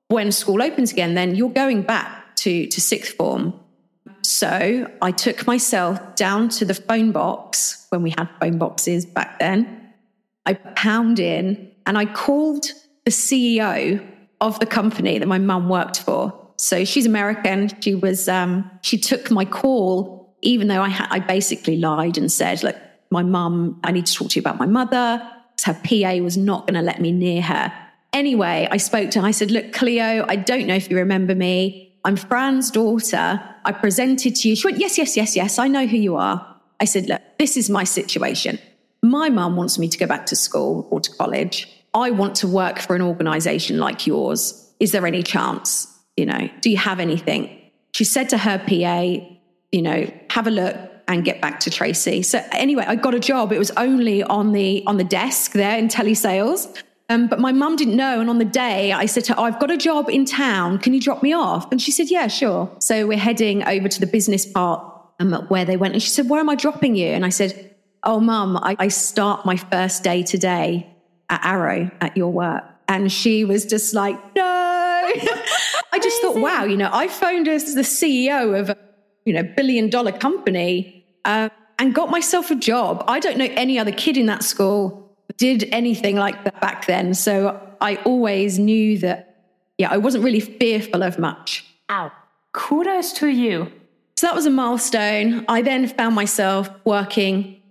when 0.09 0.33
school 0.33 0.63
opens 0.63 0.93
again, 0.93 1.15
then 1.15 1.35
you're 1.35 1.51
going 1.51 1.83
back 1.83 2.37
to, 2.37 2.67
to 2.67 2.81
sixth 2.81 3.15
form. 3.15 3.55
So 4.23 4.91
I 5.03 5.11
took 5.11 5.47
myself 5.47 6.17
down 6.17 6.49
to 6.51 6.65
the 6.65 6.75
phone 6.75 7.13
box 7.13 7.87
when 7.91 8.03
we 8.03 8.11
had 8.11 8.29
phone 8.41 8.59
boxes 8.59 9.07
back 9.07 9.39
then. 9.39 9.93
I 10.47 10.55
pounded 10.55 11.25
in 11.25 11.71
and 11.87 11.99
I 11.99 12.07
called 12.07 12.67
the 13.05 13.11
CEO 13.11 14.07
of 14.41 14.59
the 14.61 14.67
company 14.67 15.19
that 15.19 15.27
my 15.27 15.39
mum 15.39 15.69
worked 15.69 16.01
for. 16.01 16.37
So 16.57 16.85
she's 16.85 17.07
American. 17.07 17.71
She 17.81 17.95
was 17.95 18.29
um, 18.29 18.71
she 18.83 18.99
took 18.99 19.31
my 19.31 19.45
call, 19.45 20.20
even 20.43 20.69
though 20.69 20.83
I 20.83 20.89
had 20.89 21.09
I 21.11 21.21
basically 21.21 21.77
lied 21.77 22.19
and 22.19 22.31
said, 22.31 22.63
look, 22.63 22.77
my 23.11 23.23
mum, 23.23 23.81
I 23.85 23.93
need 23.93 24.07
to 24.07 24.15
talk 24.15 24.31
to 24.31 24.37
you 24.37 24.41
about 24.41 24.59
my 24.59 24.67
mother. 24.67 25.23
Her 25.65 25.75
PA 25.75 26.23
was 26.23 26.37
not 26.37 26.67
going 26.67 26.75
to 26.75 26.83
let 26.83 27.01
me 27.01 27.13
near 27.13 27.43
her. 27.43 27.73
Anyway, 28.13 28.67
I 28.71 28.77
spoke 28.79 29.11
to 29.11 29.21
her. 29.21 29.27
I 29.27 29.31
said, 29.31 29.51
look, 29.51 29.73
Cleo, 29.73 30.25
I 30.29 30.37
don't 30.37 30.67
know 30.67 30.75
if 30.75 30.91
you 30.91 30.97
remember 30.97 31.35
me. 31.35 31.95
I'm 32.05 32.17
Fran's 32.17 32.71
daughter. 32.71 33.41
I 33.65 33.73
presented 33.73 34.37
to 34.37 34.49
you. 34.49 34.57
She 34.57 34.67
went, 34.67 34.79
yes, 34.79 34.97
yes, 34.97 35.17
yes, 35.17 35.37
yes. 35.37 35.59
I 35.59 35.69
know 35.69 35.87
who 35.87 35.99
you 35.99 36.17
are. 36.17 36.57
I 36.81 36.87
said, 36.87 37.07
look, 37.09 37.21
this 37.39 37.57
is 37.57 37.69
my 37.69 37.85
situation. 37.85 38.59
My 39.03 39.29
mum 39.29 39.57
wants 39.57 39.79
me 39.79 39.89
to 39.89 39.99
go 39.99 40.07
back 40.07 40.27
to 40.27 40.37
school 40.37 40.89
or 40.91 41.01
to 41.01 41.11
college. 41.13 41.69
I 41.93 42.11
want 42.11 42.37
to 42.37 42.49
work 42.49 42.79
for 42.79 42.97
an 42.97 43.03
organization 43.03 43.79
like 43.79 44.07
yours. 44.07 44.73
Is 44.81 44.93
there 44.93 45.07
any 45.07 45.23
chance? 45.23 45.87
You 46.17 46.27
know, 46.27 46.49
do 46.61 46.71
you 46.71 46.77
have 46.79 47.01
anything? 47.01 47.57
She 47.93 48.05
said 48.05 48.29
to 48.31 48.39
her 48.39 48.59
PA, 48.59 49.30
you 49.73 49.83
know, 49.83 50.11
have 50.31 50.47
a 50.47 50.51
look 50.51 50.77
and 51.09 51.25
get 51.25 51.41
back 51.41 51.61
to 51.61 51.71
Tracey. 51.71 52.23
So 52.23 52.43
anyway, 52.53 52.85
I 52.87 52.95
got 52.95 53.15
a 53.15 53.21
job. 53.21 53.53
It 53.53 53.59
was 53.59 53.71
only 53.73 54.23
on 54.23 54.53
the 54.53 54.85
on 54.87 54.97
the 54.97 55.05
desk 55.05 55.53
there 55.53 55.77
in 55.77 55.89
telesales. 55.89 56.83
Um, 57.09 57.27
but 57.27 57.41
my 57.41 57.51
mum 57.51 57.75
didn't 57.75 57.97
know. 57.97 58.21
And 58.21 58.31
on 58.31 58.39
the 58.39 58.45
day, 58.45 58.93
I 58.93 59.07
said 59.07 59.25
to 59.25 59.35
her, 59.35 59.41
I've 59.41 59.59
got 59.59 59.73
a 59.73 59.77
job 59.77 60.09
in 60.09 60.25
town. 60.25 60.79
Can 60.79 60.95
you 60.95 61.01
drop 61.01 61.25
me 61.25 61.33
off? 61.33 61.71
And 61.73 61.83
she 61.83 61.91
said, 61.91 62.09
Yeah, 62.09 62.29
sure. 62.29 62.71
So 62.79 63.07
we're 63.07 63.19
heading 63.19 63.65
over 63.65 63.89
to 63.89 64.01
the 64.01 64.07
business 64.07 64.47
part 64.47 64.85
um, 65.19 65.33
where 65.49 65.65
they 65.65 65.77
went. 65.77 65.95
And 65.95 66.03
she 66.03 66.11
said, 66.11 66.29
Where 66.29 66.39
am 66.39 66.49
I 66.49 66.55
dropping 66.55 66.95
you? 66.95 67.09
And 67.09 67.25
I 67.27 67.31
said, 67.31 67.75
Oh, 68.05 68.21
mum, 68.21 68.57
I, 68.57 68.77
I 68.79 68.89
start 68.89 69.45
my 69.45 69.57
first 69.57 70.05
day 70.05 70.23
today 70.23 70.87
at 71.29 71.45
Arrow 71.45 71.91
at 72.01 72.17
your 72.17 72.33
work. 72.33 72.65
And 72.87 73.11
she 73.11 73.45
was 73.45 73.67
just 73.67 73.93
like, 73.93 74.17
No. 74.37 74.43
I 75.93 75.99
just 76.01 76.23
thought, 76.23 76.37
wow, 76.37 76.65
you 76.65 76.77
know, 76.77 76.89
I 76.93 77.09
phoned 77.09 77.49
as 77.49 77.75
the 77.75 77.81
CEO 77.81 78.59
of 78.59 78.77
you 79.25 79.33
know 79.33 79.43
billion 79.43 79.91
dollar 79.91 80.13
company 80.13 81.05
uh, 81.25 81.49
and 81.79 81.95
got 81.95 82.11
myself 82.11 82.51
a 82.51 82.55
job. 82.55 83.05
I 83.09 83.21
don't 83.21 83.39
know 83.39 83.49
any 83.51 83.79
other 83.79 83.93
kid 83.93 84.17
in 84.17 84.27
that 84.27 84.43
school 84.43 85.11
did 85.37 85.69
anything 85.73 86.17
like 86.17 86.45
that 86.45 86.61
back 86.61 86.87
then. 86.87 87.15
So 87.15 87.59
I 87.81 87.97
always 88.05 88.59
knew 88.59 88.99
that, 88.99 89.47
yeah, 89.79 89.91
I 89.91 89.97
wasn't 89.97 90.23
really 90.23 90.41
fearful 90.41 91.03
of 91.03 91.19
much. 91.19 91.65
Ow. 91.89 92.13
Kudos 92.53 93.15
to 93.15 93.29
you. 93.29 93.73
So 94.17 94.27
that 94.27 94.35
was 94.35 94.45
a 94.45 94.51
milestone. 94.51 95.47
I 95.49 95.63
then 95.63 95.89
found 95.89 96.15
myself 96.15 96.69
working 96.85 97.63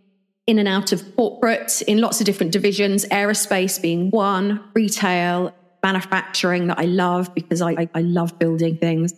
in 0.47 0.57
and 0.57 0.67
out 0.67 0.91
of 0.91 1.15
corporate 1.15 1.83
in 1.83 1.99
lots 1.99 2.19
of 2.19 2.25
different 2.25 2.51
divisions, 2.51 3.05
aerospace 3.05 3.79
being 3.79 4.09
one, 4.09 4.63
retail, 4.73 5.53
manufacturing 5.83 6.67
that 6.67 6.79
I 6.79 6.85
love 6.85 7.33
because 7.35 7.61
I, 7.61 7.71
I, 7.71 7.89
I 7.93 8.01
love 8.01 8.39
building 8.39 8.77
things 8.77 9.13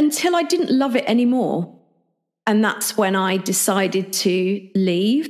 until 0.00 0.34
I 0.34 0.42
didn't 0.42 0.70
love 0.70 0.96
it 0.96 1.04
anymore. 1.06 1.76
And 2.46 2.64
that's 2.64 2.96
when 2.96 3.14
I 3.14 3.36
decided 3.36 4.12
to 4.24 4.68
leave 4.74 5.28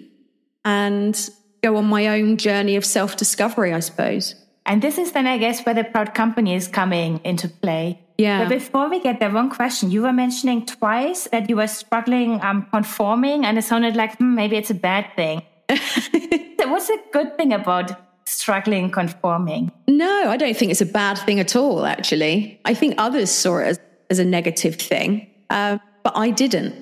and 0.64 1.14
go 1.60 1.76
on 1.76 1.86
my 1.86 2.06
own 2.06 2.36
journey 2.36 2.76
of 2.76 2.84
self 2.84 3.16
discovery, 3.16 3.74
I 3.74 3.80
suppose. 3.80 4.36
And 4.64 4.80
this 4.80 4.96
is 4.96 5.12
then, 5.12 5.26
I 5.26 5.38
guess, 5.38 5.64
where 5.66 5.74
the 5.74 5.82
proud 5.82 6.14
company 6.14 6.54
is 6.54 6.68
coming 6.68 7.20
into 7.24 7.48
play. 7.48 7.98
Yeah. 8.16 8.44
But 8.44 8.50
before 8.50 8.88
we 8.88 9.00
get 9.00 9.18
there, 9.18 9.30
one 9.30 9.50
question. 9.50 9.90
You 9.90 10.02
were 10.02 10.12
mentioning 10.12 10.66
twice 10.66 11.26
that 11.32 11.50
you 11.50 11.56
were 11.56 11.66
struggling 11.66 12.40
um, 12.42 12.66
conforming, 12.70 13.44
and 13.44 13.58
it 13.58 13.64
sounded 13.64 13.96
like 13.96 14.18
hmm, 14.18 14.34
maybe 14.34 14.56
it's 14.56 14.70
a 14.70 14.80
bad 14.90 15.06
thing. 15.16 15.42
What's 16.70 16.90
a 16.90 16.98
good 17.12 17.36
thing 17.36 17.52
about 17.52 17.90
struggling 18.24 18.90
conforming? 18.90 19.72
No, 19.88 20.30
I 20.30 20.36
don't 20.36 20.56
think 20.56 20.70
it's 20.70 20.80
a 20.80 20.86
bad 20.86 21.18
thing 21.18 21.40
at 21.40 21.56
all, 21.56 21.84
actually. 21.84 22.60
I 22.64 22.74
think 22.74 22.94
others 22.98 23.30
saw 23.30 23.58
it 23.58 23.66
as, 23.66 23.80
as 24.10 24.18
a 24.18 24.24
negative 24.24 24.74
thing, 24.74 25.26
uh, 25.48 25.78
but 26.02 26.12
I 26.16 26.30
didn't. 26.30 26.74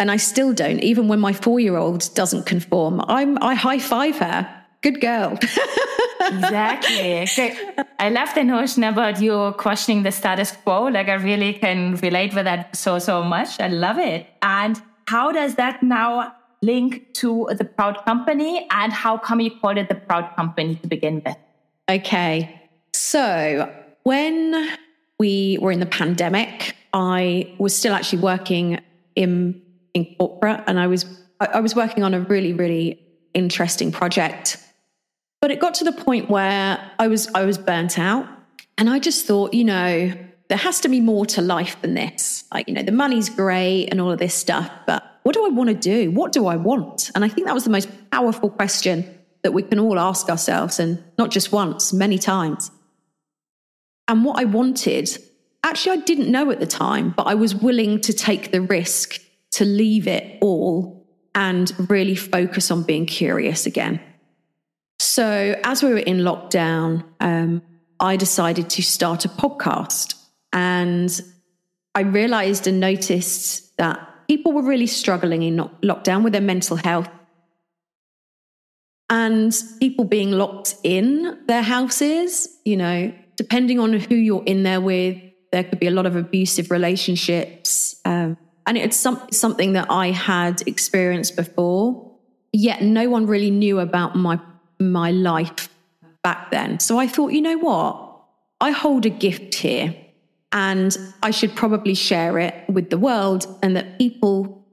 And 0.00 0.10
I 0.10 0.16
still 0.16 0.52
don't. 0.52 0.80
Even 0.80 1.08
when 1.08 1.20
my 1.20 1.32
four 1.32 1.60
year 1.60 1.76
old 1.76 2.12
doesn't 2.14 2.46
conform, 2.46 3.00
I'm, 3.06 3.38
I 3.42 3.54
high 3.54 3.78
five 3.78 4.18
her. 4.18 4.64
Good 4.82 5.00
girl. 5.00 5.38
Exactly. 6.26 7.26
Great. 7.34 7.58
I 7.98 8.08
love 8.08 8.34
the 8.34 8.44
notion 8.44 8.84
about 8.84 9.20
you 9.20 9.54
questioning 9.58 10.04
the 10.04 10.12
status 10.12 10.52
quo. 10.52 10.84
Like, 10.84 11.08
I 11.08 11.14
really 11.14 11.52
can 11.54 11.96
relate 11.96 12.34
with 12.34 12.44
that 12.44 12.74
so, 12.76 12.98
so 12.98 13.22
much. 13.22 13.60
I 13.60 13.68
love 13.68 13.98
it. 13.98 14.26
And 14.42 14.80
how 15.06 15.32
does 15.32 15.56
that 15.56 15.82
now 15.82 16.34
link 16.62 17.12
to 17.14 17.48
the 17.56 17.64
Proud 17.64 18.04
Company? 18.04 18.66
And 18.70 18.92
how 18.92 19.18
come 19.18 19.40
you 19.40 19.50
called 19.50 19.76
it 19.76 19.88
the 19.88 19.94
Proud 19.94 20.34
Company 20.34 20.76
to 20.76 20.88
begin 20.88 21.22
with? 21.24 21.36
Okay. 21.88 22.62
So 22.94 23.70
when 24.04 24.68
we 25.18 25.58
were 25.60 25.72
in 25.72 25.80
the 25.80 25.86
pandemic, 25.86 26.76
I 26.92 27.54
was 27.58 27.76
still 27.76 27.94
actually 27.94 28.22
working 28.22 28.80
in 29.14 29.62
in 29.94 30.14
corporate 30.18 30.62
and 30.66 30.78
I 30.78 30.86
was 30.86 31.06
I 31.40 31.60
was 31.60 31.74
working 31.74 32.02
on 32.02 32.14
a 32.14 32.20
really, 32.20 32.52
really 32.52 33.00
interesting 33.32 33.92
project. 33.92 34.58
But 35.40 35.50
it 35.50 35.60
got 35.60 35.74
to 35.74 35.84
the 35.84 35.92
point 35.92 36.30
where 36.30 36.78
I 36.98 37.08
was 37.08 37.28
I 37.34 37.44
was 37.44 37.58
burnt 37.58 37.98
out. 37.98 38.26
And 38.76 38.90
I 38.90 38.98
just 38.98 39.26
thought, 39.26 39.54
you 39.54 39.64
know, 39.64 40.12
there 40.48 40.58
has 40.58 40.80
to 40.80 40.88
be 40.88 41.00
more 41.00 41.26
to 41.26 41.42
life 41.42 41.80
than 41.80 41.94
this. 41.94 42.44
Like, 42.52 42.68
you 42.68 42.74
know, 42.74 42.82
the 42.82 42.92
money's 42.92 43.28
great 43.28 43.88
and 43.88 44.00
all 44.00 44.10
of 44.10 44.18
this 44.18 44.34
stuff, 44.34 44.70
but 44.86 45.02
what 45.22 45.34
do 45.34 45.46
I 45.46 45.48
want 45.48 45.68
to 45.70 45.74
do? 45.74 46.10
What 46.10 46.32
do 46.32 46.46
I 46.46 46.56
want? 46.56 47.10
And 47.14 47.24
I 47.24 47.28
think 47.28 47.46
that 47.46 47.54
was 47.54 47.64
the 47.64 47.70
most 47.70 47.88
powerful 48.10 48.50
question 48.50 49.06
that 49.42 49.52
we 49.52 49.62
can 49.62 49.78
all 49.78 49.98
ask 49.98 50.28
ourselves, 50.28 50.78
and 50.78 51.02
not 51.18 51.30
just 51.30 51.52
once, 51.52 51.92
many 51.92 52.18
times. 52.18 52.70
And 54.08 54.24
what 54.24 54.38
I 54.38 54.44
wanted, 54.44 55.10
actually, 55.62 55.98
I 55.98 56.02
didn't 56.02 56.30
know 56.30 56.50
at 56.50 56.60
the 56.60 56.66
time, 56.66 57.14
but 57.16 57.26
I 57.26 57.34
was 57.34 57.54
willing 57.54 58.00
to 58.02 58.12
take 58.12 58.52
the 58.52 58.60
risk 58.60 59.20
to 59.52 59.64
leave 59.64 60.06
it 60.06 60.38
all 60.40 61.06
and 61.34 61.72
really 61.90 62.14
focus 62.14 62.70
on 62.70 62.82
being 62.82 63.06
curious 63.06 63.66
again. 63.66 64.00
So, 64.98 65.60
as 65.64 65.82
we 65.82 65.90
were 65.90 65.98
in 65.98 66.18
lockdown, 66.18 67.04
um, 67.20 67.62
I 68.00 68.16
decided 68.16 68.70
to 68.70 68.82
start 68.82 69.24
a 69.24 69.28
podcast. 69.28 70.14
And 70.52 71.20
I 71.94 72.02
realized 72.02 72.66
and 72.66 72.80
noticed 72.80 73.76
that 73.76 74.08
people 74.28 74.52
were 74.52 74.62
really 74.62 74.86
struggling 74.86 75.42
in 75.42 75.56
lock- 75.56 75.82
lockdown 75.82 76.22
with 76.22 76.32
their 76.32 76.42
mental 76.42 76.76
health 76.76 77.08
and 79.10 79.54
people 79.80 80.04
being 80.04 80.32
locked 80.32 80.76
in 80.82 81.38
their 81.46 81.62
houses, 81.62 82.48
you 82.64 82.76
know, 82.76 83.12
depending 83.36 83.78
on 83.78 83.92
who 83.92 84.14
you're 84.14 84.44
in 84.44 84.62
there 84.62 84.80
with, 84.80 85.16
there 85.52 85.64
could 85.64 85.80
be 85.80 85.86
a 85.86 85.90
lot 85.90 86.06
of 86.06 86.16
abusive 86.16 86.70
relationships. 86.70 88.00
Um, 88.04 88.36
and 88.66 88.76
it's 88.76 88.96
some, 88.96 89.20
something 89.30 89.74
that 89.74 89.86
I 89.90 90.10
had 90.10 90.66
experienced 90.66 91.36
before, 91.36 92.12
yet 92.52 92.82
no 92.82 93.08
one 93.08 93.26
really 93.26 93.50
knew 93.50 93.78
about 93.80 94.16
my, 94.16 94.40
my 94.80 95.10
life 95.10 95.68
back 96.22 96.50
then. 96.50 96.80
So 96.80 96.98
I 96.98 97.06
thought, 97.06 97.32
you 97.32 97.42
know 97.42 97.58
what? 97.58 98.00
I 98.60 98.70
hold 98.70 99.04
a 99.06 99.10
gift 99.10 99.54
here 99.54 99.94
and 100.52 100.96
I 101.22 101.30
should 101.30 101.54
probably 101.54 101.94
share 101.94 102.38
it 102.38 102.54
with 102.68 102.90
the 102.90 102.98
world 102.98 103.46
and 103.62 103.76
that 103.76 103.98
people 103.98 104.64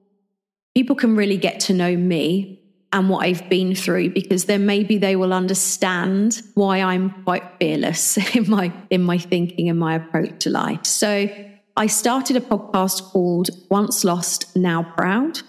people 0.74 0.96
can 0.96 1.15
really 1.18 1.36
get 1.36 1.60
to 1.60 1.74
know 1.74 1.98
me 1.98 2.61
and 2.93 3.10
what 3.10 3.25
I've 3.25 3.48
been 3.50 3.74
through 3.74 4.10
because 4.10 4.45
then 4.45 4.65
maybe 4.65 4.98
they 4.98 5.15
will 5.15 5.33
understand 5.33 6.41
why 6.55 6.81
I'm 6.81 7.24
quite 7.24 7.43
fearless 7.60 8.17
in 8.36 8.50
my 8.50 8.71
in 8.89 9.01
my 9.01 9.17
thinking 9.17 9.69
and 9.69 9.79
my 9.79 9.95
approach 9.95 10.39
to 10.43 10.50
life. 10.50 10.86
So 10.86 11.29
I 11.77 11.88
started 11.88 12.36
a 12.36 12.41
podcast 12.41 13.01
called 13.03 13.50
Once 13.69 14.03
Lost, 14.03 14.55
Now 14.55 14.83
Proud. 14.83 15.39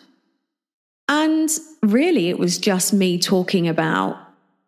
And 1.08 1.50
really, 1.82 2.28
it 2.28 2.38
was 2.38 2.58
just 2.58 2.92
me 2.92 3.18
talking 3.18 3.68
about 3.68 4.16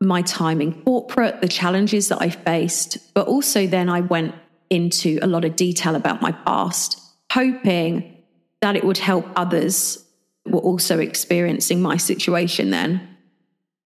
my 0.00 0.20
time 0.22 0.60
in 0.60 0.82
corporate, 0.82 1.40
the 1.40 1.48
challenges 1.48 2.08
that 2.08 2.20
I 2.20 2.28
faced, 2.28 3.14
but 3.14 3.28
also 3.28 3.66
then 3.66 3.88
I 3.88 4.00
went 4.00 4.34
into 4.68 5.18
a 5.22 5.26
lot 5.26 5.44
of 5.44 5.56
detail 5.56 5.94
about 5.94 6.20
my 6.20 6.32
past, 6.32 7.00
hoping 7.32 8.22
that 8.60 8.76
it 8.76 8.84
would 8.84 8.98
help 8.98 9.26
others 9.36 10.03
were 10.46 10.60
also 10.60 10.98
experiencing 10.98 11.80
my 11.80 11.96
situation 11.96 12.70
then. 12.70 13.16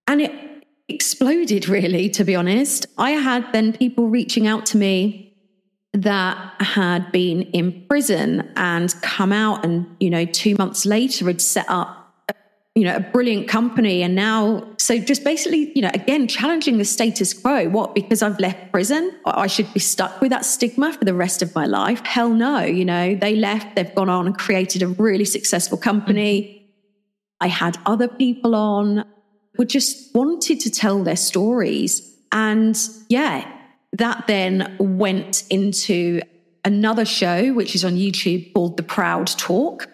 And 0.07 0.21
it 0.23 0.33
exploded, 0.89 1.69
really, 1.69 2.09
to 2.11 2.25
be 2.25 2.35
honest. 2.35 2.87
I 2.97 3.11
had 3.11 3.45
then 3.53 3.73
people 3.73 4.09
reaching 4.09 4.47
out 4.47 4.67
to 4.67 4.77
me 4.77 5.37
that 5.93 6.37
had 6.61 7.11
been 7.13 7.43
in 7.43 7.87
prison 7.89 8.51
and 8.57 8.95
come 9.03 9.33
out 9.33 9.65
and 9.65 9.87
you 10.01 10.11
know 10.11 10.25
2 10.27 10.55
months 10.57 10.85
later 10.85 11.27
had 11.27 11.41
set 11.41 11.65
up 11.69 11.98
you 12.75 12.85
know 12.85 12.97
a 12.97 13.01
brilliant 13.01 13.49
company. 13.49 14.03
And 14.03 14.15
now 14.15 14.65
so 14.79 14.99
just 14.99 15.25
basically 15.25 15.73
you 15.75 15.83
know 15.83 15.91
again 15.95 16.29
challenging 16.29 16.79
the 16.79 16.85
status 16.85 17.33
quo. 17.35 17.69
What 17.69 17.95
because 17.95 18.23
I've 18.23 18.39
left 18.39 18.73
prison? 18.73 19.13
I 19.25 19.47
should 19.47 19.73
be 19.73 19.81
stuck 19.81 20.21
with 20.21 20.31
that 20.31 20.45
stigma 20.45 20.93
for 20.93 21.05
the 21.05 21.15
rest 21.15 21.43
of 21.43 21.55
my 21.55 21.67
life? 21.67 22.05
Hell 22.05 22.31
no 22.31 22.61
you 22.61 22.85
know 22.85 23.15
they 23.15 23.37
left 23.37 23.77
they've 23.77 23.95
gone 23.95 24.09
on 24.09 24.27
and 24.27 24.37
created 24.37 24.83
a 24.83 24.89
really 24.89 25.25
successful 25.25 25.79
company. 25.79 26.43
Mm-hmm. 26.43 26.65
I 27.41 27.49
had 27.49 27.79
other 27.87 28.09
people 28.09 28.55
on 28.55 29.05
who 29.55 29.65
just 29.65 30.15
wanted 30.15 30.61
to 30.61 30.71
tell 30.71 31.03
their 31.03 31.17
stories. 31.17 32.17
And 32.31 32.79
yeah 33.09 33.55
that 33.93 34.27
then 34.27 34.77
went 34.79 35.45
into 35.51 36.21
another 36.65 37.05
show, 37.05 37.53
which 37.53 37.75
is 37.75 37.85
on 37.85 37.95
YouTube 37.95 38.53
called 38.53 38.77
The 38.77 38.83
Proud 38.83 39.27
Talk, 39.27 39.89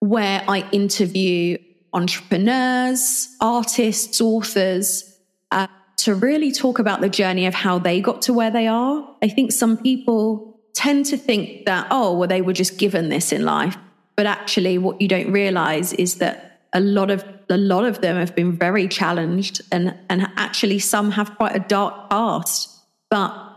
where 0.00 0.42
I 0.48 0.68
interview 0.72 1.58
entrepreneurs, 1.92 3.28
artists, 3.40 4.20
authors, 4.20 5.18
uh, 5.50 5.66
to 5.98 6.14
really 6.14 6.52
talk 6.52 6.78
about 6.78 7.00
the 7.00 7.08
journey 7.08 7.46
of 7.46 7.54
how 7.54 7.78
they 7.78 8.00
got 8.00 8.22
to 8.22 8.32
where 8.32 8.50
they 8.50 8.66
are. 8.66 9.08
I 9.22 9.28
think 9.28 9.52
some 9.52 9.76
people 9.76 10.60
tend 10.74 11.06
to 11.06 11.16
think 11.16 11.66
that, 11.66 11.88
oh, 11.90 12.16
well, 12.16 12.28
they 12.28 12.42
were 12.42 12.52
just 12.52 12.78
given 12.78 13.08
this 13.08 13.32
in 13.32 13.44
life. 13.44 13.76
But 14.16 14.26
actually, 14.26 14.78
what 14.78 15.00
you 15.00 15.08
don't 15.08 15.32
realize 15.32 15.92
is 15.92 16.16
that 16.16 16.48
a 16.72 16.80
lot 16.80 17.10
of 17.10 17.24
a 17.50 17.56
lot 17.56 17.84
of 17.84 18.00
them 18.00 18.16
have 18.16 18.34
been 18.34 18.52
very 18.52 18.86
challenged 18.88 19.62
and 19.72 19.94
and 20.10 20.28
actually 20.36 20.78
some 20.78 21.10
have 21.10 21.34
quite 21.36 21.56
a 21.56 21.60
dark 21.60 22.10
past 22.10 22.78
but 23.10 23.47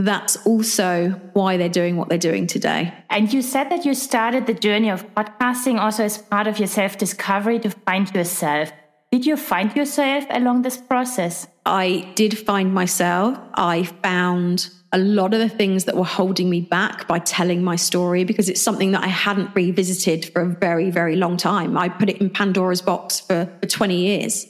that's 0.00 0.36
also 0.46 1.10
why 1.32 1.56
they're 1.56 1.68
doing 1.68 1.96
what 1.96 2.08
they're 2.08 2.18
doing 2.18 2.46
today. 2.46 2.92
And 3.10 3.32
you 3.32 3.42
said 3.42 3.70
that 3.70 3.84
you 3.84 3.94
started 3.94 4.46
the 4.46 4.54
journey 4.54 4.90
of 4.90 5.06
podcasting 5.14 5.80
also 5.80 6.04
as 6.04 6.18
part 6.18 6.46
of 6.46 6.58
your 6.58 6.68
self 6.68 6.98
discovery 6.98 7.58
to 7.60 7.70
find 7.70 8.12
yourself. 8.14 8.72
Did 9.10 9.26
you 9.26 9.36
find 9.36 9.74
yourself 9.74 10.24
along 10.30 10.62
this 10.62 10.76
process? 10.76 11.48
I 11.66 12.12
did 12.14 12.38
find 12.38 12.72
myself. 12.72 13.38
I 13.54 13.82
found 13.82 14.70
a 14.92 14.98
lot 14.98 15.34
of 15.34 15.40
the 15.40 15.48
things 15.48 15.84
that 15.84 15.96
were 15.96 16.04
holding 16.04 16.48
me 16.48 16.60
back 16.60 17.08
by 17.08 17.18
telling 17.18 17.62
my 17.62 17.76
story 17.76 18.24
because 18.24 18.48
it's 18.48 18.62
something 18.62 18.92
that 18.92 19.02
I 19.02 19.08
hadn't 19.08 19.54
revisited 19.54 20.32
for 20.32 20.42
a 20.42 20.46
very, 20.48 20.90
very 20.90 21.16
long 21.16 21.36
time. 21.36 21.76
I 21.76 21.88
put 21.88 22.08
it 22.08 22.18
in 22.18 22.30
Pandora's 22.30 22.82
box 22.82 23.20
for, 23.20 23.48
for 23.60 23.66
20 23.66 23.96
years, 23.96 24.46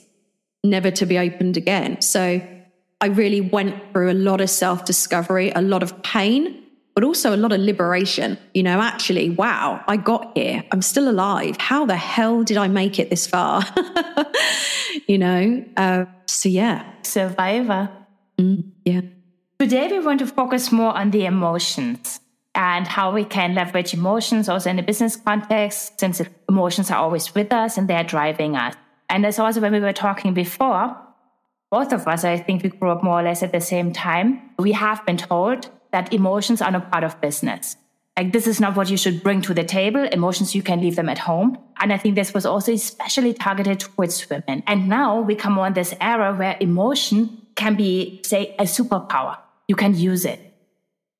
never 0.63 0.91
to 0.91 1.05
be 1.05 1.17
opened 1.17 1.57
again. 1.57 2.01
So 2.01 2.41
I 3.01 3.07
really 3.07 3.41
went 3.41 3.75
through 3.91 4.11
a 4.11 4.13
lot 4.13 4.41
of 4.41 4.49
self 4.49 4.85
discovery, 4.85 5.51
a 5.55 5.61
lot 5.61 5.81
of 5.81 6.01
pain, 6.03 6.63
but 6.93 7.03
also 7.03 7.35
a 7.35 7.37
lot 7.37 7.51
of 7.51 7.59
liberation. 7.59 8.37
You 8.53 8.61
know, 8.61 8.79
actually, 8.79 9.31
wow, 9.31 9.83
I 9.87 9.97
got 9.97 10.31
here. 10.37 10.63
I'm 10.71 10.83
still 10.83 11.09
alive. 11.09 11.57
How 11.59 11.85
the 11.85 11.95
hell 11.95 12.43
did 12.43 12.57
I 12.57 12.67
make 12.67 12.99
it 12.99 13.09
this 13.09 13.25
far? 13.25 13.63
you 15.07 15.17
know, 15.17 15.65
uh, 15.77 16.05
so 16.27 16.47
yeah. 16.47 16.85
Survivor. 17.01 17.89
Mm, 18.37 18.71
yeah. 18.85 19.01
Today, 19.59 19.87
we 19.87 19.99
want 19.99 20.19
to 20.19 20.27
focus 20.27 20.71
more 20.71 20.95
on 20.95 21.09
the 21.09 21.25
emotions 21.25 22.19
and 22.53 22.87
how 22.87 23.11
we 23.11 23.23
can 23.23 23.55
leverage 23.55 23.93
emotions 23.93 24.47
also 24.49 24.69
in 24.69 24.77
a 24.77 24.83
business 24.83 25.15
context, 25.15 25.99
since 25.99 26.21
emotions 26.49 26.91
are 26.91 26.97
always 26.97 27.33
with 27.33 27.51
us 27.51 27.77
and 27.77 27.87
they're 27.87 28.03
driving 28.03 28.55
us. 28.55 28.75
And 29.09 29.25
as 29.25 29.39
also 29.39 29.59
when 29.59 29.71
we 29.71 29.79
were 29.79 29.93
talking 29.93 30.33
before, 30.33 30.95
both 31.71 31.93
of 31.93 32.05
us, 32.05 32.25
I 32.25 32.37
think 32.37 32.63
we 32.63 32.69
grew 32.69 32.91
up 32.91 33.01
more 33.01 33.21
or 33.21 33.23
less 33.23 33.41
at 33.41 33.53
the 33.53 33.61
same 33.61 33.93
time. 33.93 34.41
We 34.59 34.73
have 34.73 35.05
been 35.05 35.17
told 35.17 35.69
that 35.91 36.13
emotions 36.13 36.61
are 36.61 36.69
not 36.69 36.91
part 36.91 37.05
of 37.05 37.19
business. 37.21 37.77
Like, 38.17 38.33
this 38.33 38.45
is 38.45 38.59
not 38.59 38.75
what 38.75 38.89
you 38.89 38.97
should 38.97 39.23
bring 39.23 39.41
to 39.43 39.53
the 39.53 39.63
table. 39.63 40.03
Emotions, 40.03 40.53
you 40.53 40.61
can 40.61 40.81
leave 40.81 40.97
them 40.97 41.07
at 41.07 41.17
home. 41.17 41.57
And 41.79 41.93
I 41.93 41.97
think 41.97 42.15
this 42.15 42.33
was 42.33 42.45
also 42.45 42.73
especially 42.73 43.33
targeted 43.33 43.79
towards 43.79 44.29
women. 44.29 44.63
And 44.67 44.89
now 44.89 45.21
we 45.21 45.33
come 45.33 45.57
on 45.57 45.73
this 45.73 45.95
era 46.01 46.35
where 46.35 46.57
emotion 46.59 47.47
can 47.55 47.75
be, 47.75 48.21
say, 48.25 48.53
a 48.59 48.63
superpower. 48.63 49.37
You 49.69 49.77
can 49.77 49.95
use 49.95 50.25
it. 50.25 50.39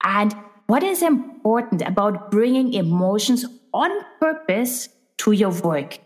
And 0.03 0.35
what 0.67 0.83
is 0.83 1.01
important 1.01 1.81
about 1.81 2.29
bringing 2.29 2.73
emotions 2.73 3.45
on 3.73 3.89
purpose 4.19 4.89
to 5.19 5.31
your 5.31 5.51
work? 5.51 5.97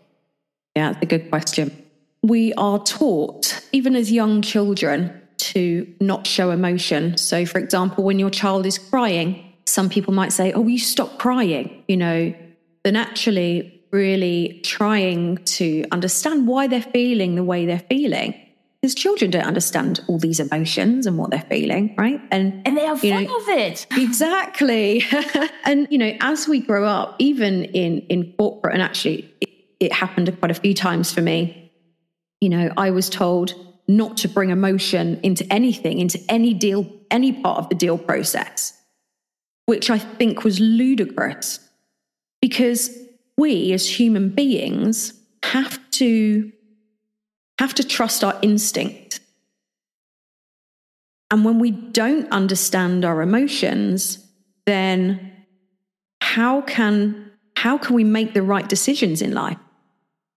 Yeah, 0.76 0.92
that's 0.92 1.02
a 1.02 1.06
good 1.06 1.30
question 1.30 1.85
we 2.22 2.52
are 2.54 2.78
taught, 2.78 3.60
even 3.72 3.94
as 3.94 4.10
young 4.10 4.42
children, 4.42 5.20
to 5.38 5.86
not 6.00 6.26
show 6.26 6.50
emotion. 6.50 7.16
So, 7.16 7.46
for 7.46 7.58
example, 7.58 8.04
when 8.04 8.18
your 8.18 8.30
child 8.30 8.66
is 8.66 8.78
crying, 8.78 9.52
some 9.64 9.88
people 9.88 10.14
might 10.14 10.32
say, 10.32 10.52
Oh, 10.52 10.66
you 10.66 10.78
stop 10.78 11.18
crying, 11.18 11.84
you 11.88 11.96
know, 11.96 12.34
then 12.84 12.96
actually 12.96 13.82
really 13.90 14.60
trying 14.64 15.38
to 15.44 15.84
understand 15.92 16.46
why 16.46 16.66
they're 16.66 16.82
feeling 16.82 17.34
the 17.34 17.44
way 17.44 17.66
they're 17.66 17.78
feeling. 17.78 18.34
Because 18.80 18.94
children 18.94 19.30
don't 19.30 19.44
understand 19.44 20.00
all 20.06 20.18
these 20.18 20.38
emotions 20.38 21.06
and 21.06 21.18
what 21.18 21.30
they're 21.30 21.46
feeling, 21.48 21.94
right? 21.96 22.20
And 22.30 22.62
and 22.66 22.76
they 22.76 22.86
are 22.86 22.96
full 22.96 23.10
know, 23.10 23.36
of 23.38 23.48
it. 23.48 23.86
Exactly. 23.96 25.02
and 25.64 25.88
you 25.90 25.98
know, 25.98 26.12
as 26.20 26.46
we 26.46 26.60
grow 26.60 26.84
up, 26.84 27.16
even 27.18 27.64
in 27.64 28.00
in 28.08 28.32
corporate, 28.38 28.74
and 28.74 28.82
actually 28.82 29.32
it, 29.40 29.48
it 29.80 29.92
happened 29.92 30.34
quite 30.38 30.50
a 30.50 30.54
few 30.54 30.74
times 30.74 31.12
for 31.12 31.22
me 31.22 31.65
you 32.40 32.48
know, 32.48 32.70
I 32.76 32.90
was 32.90 33.08
told 33.08 33.54
not 33.88 34.16
to 34.18 34.28
bring 34.28 34.50
emotion 34.50 35.20
into 35.22 35.50
anything, 35.52 35.98
into 35.98 36.20
any 36.28 36.54
deal, 36.54 36.90
any 37.10 37.32
part 37.32 37.58
of 37.58 37.68
the 37.68 37.74
deal 37.74 37.98
process, 37.98 38.72
which 39.66 39.90
I 39.90 39.98
think 39.98 40.44
was 40.44 40.60
ludicrous 40.60 41.60
because 42.40 42.90
we 43.36 43.72
as 43.72 43.88
human 43.88 44.30
beings 44.30 45.12
have 45.42 45.78
to 45.92 46.52
have 47.58 47.74
to 47.74 47.84
trust 47.84 48.22
our 48.22 48.38
instinct. 48.42 49.20
And 51.30 51.44
when 51.44 51.58
we 51.58 51.70
don't 51.70 52.30
understand 52.30 53.04
our 53.04 53.22
emotions, 53.22 54.24
then 54.66 55.32
how 56.20 56.60
can 56.62 57.32
how 57.56 57.78
can 57.78 57.96
we 57.96 58.04
make 58.04 58.34
the 58.34 58.42
right 58.42 58.68
decisions 58.68 59.22
in 59.22 59.32
life? 59.32 59.58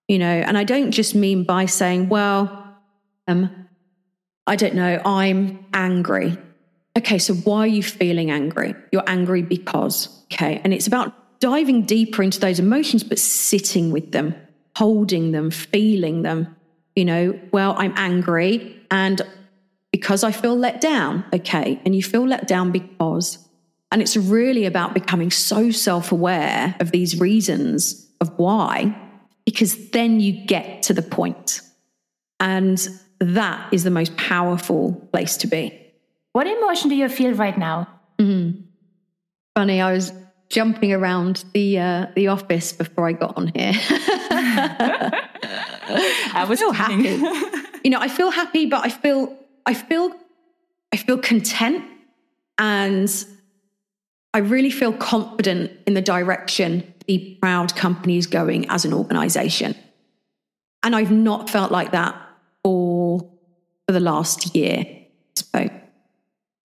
You 0.09 0.17
know, 0.17 0.25
and 0.25 0.57
I 0.57 0.63
don't 0.63 0.91
just 0.91 1.13
mean 1.13 1.43
by 1.43 1.67
saying, 1.67 2.09
well, 2.09 2.75
um, 3.27 3.67
I 4.47 4.55
don't 4.55 4.73
know, 4.73 4.99
I'm 5.05 5.63
angry. 5.71 6.35
Okay, 6.97 7.19
so 7.19 7.35
why 7.35 7.59
are 7.59 7.67
you 7.67 7.83
feeling 7.83 8.31
angry? 8.31 8.73
You're 8.91 9.07
angry 9.07 9.43
because, 9.43 10.25
okay, 10.25 10.59
and 10.63 10.73
it's 10.73 10.87
about 10.87 11.39
diving 11.39 11.83
deeper 11.83 12.23
into 12.23 12.39
those 12.39 12.59
emotions, 12.59 13.03
but 13.03 13.19
sitting 13.19 13.91
with 13.91 14.11
them, 14.11 14.35
holding 14.75 15.31
them, 15.31 15.51
feeling 15.51 16.23
them. 16.23 16.55
You 16.95 17.05
know, 17.05 17.39
well, 17.53 17.75
I'm 17.77 17.93
angry 17.95 18.81
and 18.89 19.21
because 19.91 20.23
I 20.23 20.31
feel 20.31 20.57
let 20.57 20.81
down. 20.81 21.23
Okay, 21.33 21.79
and 21.85 21.95
you 21.95 22.01
feel 22.01 22.25
let 22.27 22.47
down 22.47 22.71
because, 22.71 23.37
and 23.91 24.01
it's 24.01 24.17
really 24.17 24.65
about 24.65 24.95
becoming 24.95 25.29
so 25.29 25.69
self 25.69 26.11
aware 26.11 26.75
of 26.79 26.89
these 26.89 27.19
reasons 27.19 28.07
of 28.19 28.37
why 28.37 29.05
because 29.49 29.89
then 29.89 30.19
you 30.19 30.31
get 30.45 30.83
to 30.83 30.93
the 30.93 31.01
point. 31.01 31.61
And 32.39 32.87
that 33.19 33.73
is 33.73 33.83
the 33.83 33.89
most 33.89 34.15
powerful 34.15 34.93
place 35.11 35.37
to 35.37 35.47
be. 35.47 35.73
What 36.33 36.45
emotion 36.45 36.89
do 36.89 36.95
you 36.95 37.09
feel 37.09 37.33
right 37.33 37.57
now? 37.57 37.87
Mm-hmm. 38.19 38.61
Funny, 39.55 39.81
I 39.81 39.91
was 39.91 40.13
jumping 40.49 40.93
around 40.93 41.45
the 41.53 41.79
uh, 41.79 42.05
the 42.15 42.27
office 42.27 42.73
before 42.73 43.09
I 43.09 43.13
got 43.13 43.35
on 43.37 43.47
here. 43.47 43.73
I 46.31 46.45
was 46.47 46.59
feel 46.59 46.71
happy. 46.71 47.19
you 47.83 47.89
know, 47.89 47.99
I 47.99 48.07
feel 48.07 48.29
happy, 48.29 48.67
but 48.67 48.85
I 48.85 48.89
feel 48.89 49.35
I 49.65 49.73
feel 49.73 50.11
I 50.93 50.97
feel 50.97 51.17
content 51.17 51.83
and 52.59 53.25
I 54.35 54.37
really 54.39 54.69
feel 54.69 54.93
confident 54.93 55.71
in 55.87 55.95
the 55.95 56.01
direction 56.01 56.93
the 57.09 57.35
proud 57.41 57.75
company 57.75 58.19
is 58.19 58.27
going 58.27 58.69
as 58.69 58.85
an 58.85 58.93
organization. 58.93 59.73
And 60.83 60.95
I've 60.95 61.09
not 61.09 61.49
felt 61.49 61.71
like 61.71 61.91
that 61.91 62.15
for, 62.63 63.27
for 63.87 63.91
the 63.91 63.99
last 63.99 64.55
year. 64.55 64.85
So. 65.35 65.69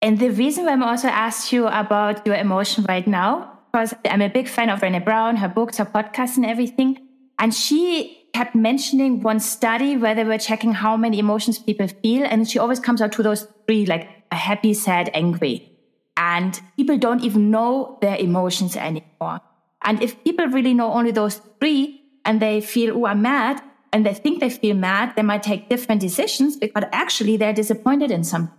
And 0.02 0.18
the 0.18 0.28
reason 0.28 0.66
why 0.66 0.72
I'm 0.72 0.82
also 0.82 1.08
asked 1.08 1.50
you 1.50 1.66
about 1.66 2.26
your 2.26 2.36
emotion 2.36 2.84
right 2.86 3.06
now 3.06 3.58
because 3.72 3.94
I'm 4.04 4.20
a 4.20 4.28
big 4.28 4.46
fan 4.46 4.68
of 4.68 4.80
Brené 4.80 5.02
Brown, 5.02 5.36
her 5.36 5.48
books, 5.48 5.78
her 5.78 5.86
podcasts, 5.86 6.36
and 6.36 6.44
everything. 6.44 7.08
And 7.38 7.54
she 7.54 8.28
kept 8.34 8.54
mentioning 8.54 9.22
one 9.22 9.40
study 9.40 9.96
where 9.96 10.14
they 10.14 10.24
were 10.24 10.36
checking 10.36 10.74
how 10.74 10.94
many 10.94 11.18
emotions 11.18 11.58
people 11.58 11.88
feel. 11.88 12.26
And 12.26 12.46
she 12.46 12.58
always 12.58 12.80
comes 12.80 13.00
out 13.00 13.12
to 13.12 13.22
those 13.22 13.48
three, 13.66 13.86
like 13.86 14.10
happy, 14.30 14.74
sad, 14.74 15.08
angry. 15.14 15.72
And 16.18 16.60
people 16.76 16.98
don't 16.98 17.24
even 17.24 17.50
know 17.50 17.96
their 18.02 18.16
emotions 18.18 18.76
anymore. 18.76 19.40
And 19.84 20.02
if 20.02 20.22
people 20.24 20.46
really 20.46 20.74
know 20.74 20.92
only 20.92 21.10
those 21.10 21.40
three 21.60 22.02
and 22.24 22.40
they 22.40 22.60
feel, 22.60 22.96
oh, 22.96 23.06
I'm 23.06 23.22
mad, 23.22 23.62
and 23.92 24.04
they 24.04 24.14
think 24.14 24.40
they 24.40 24.50
feel 24.50 24.74
mad, 24.74 25.12
they 25.14 25.22
might 25.22 25.42
take 25.42 25.68
different 25.68 26.00
decisions 26.00 26.56
because 26.56 26.84
actually 26.92 27.36
they're 27.36 27.52
disappointed 27.52 28.10
in 28.10 28.24
something. 28.24 28.52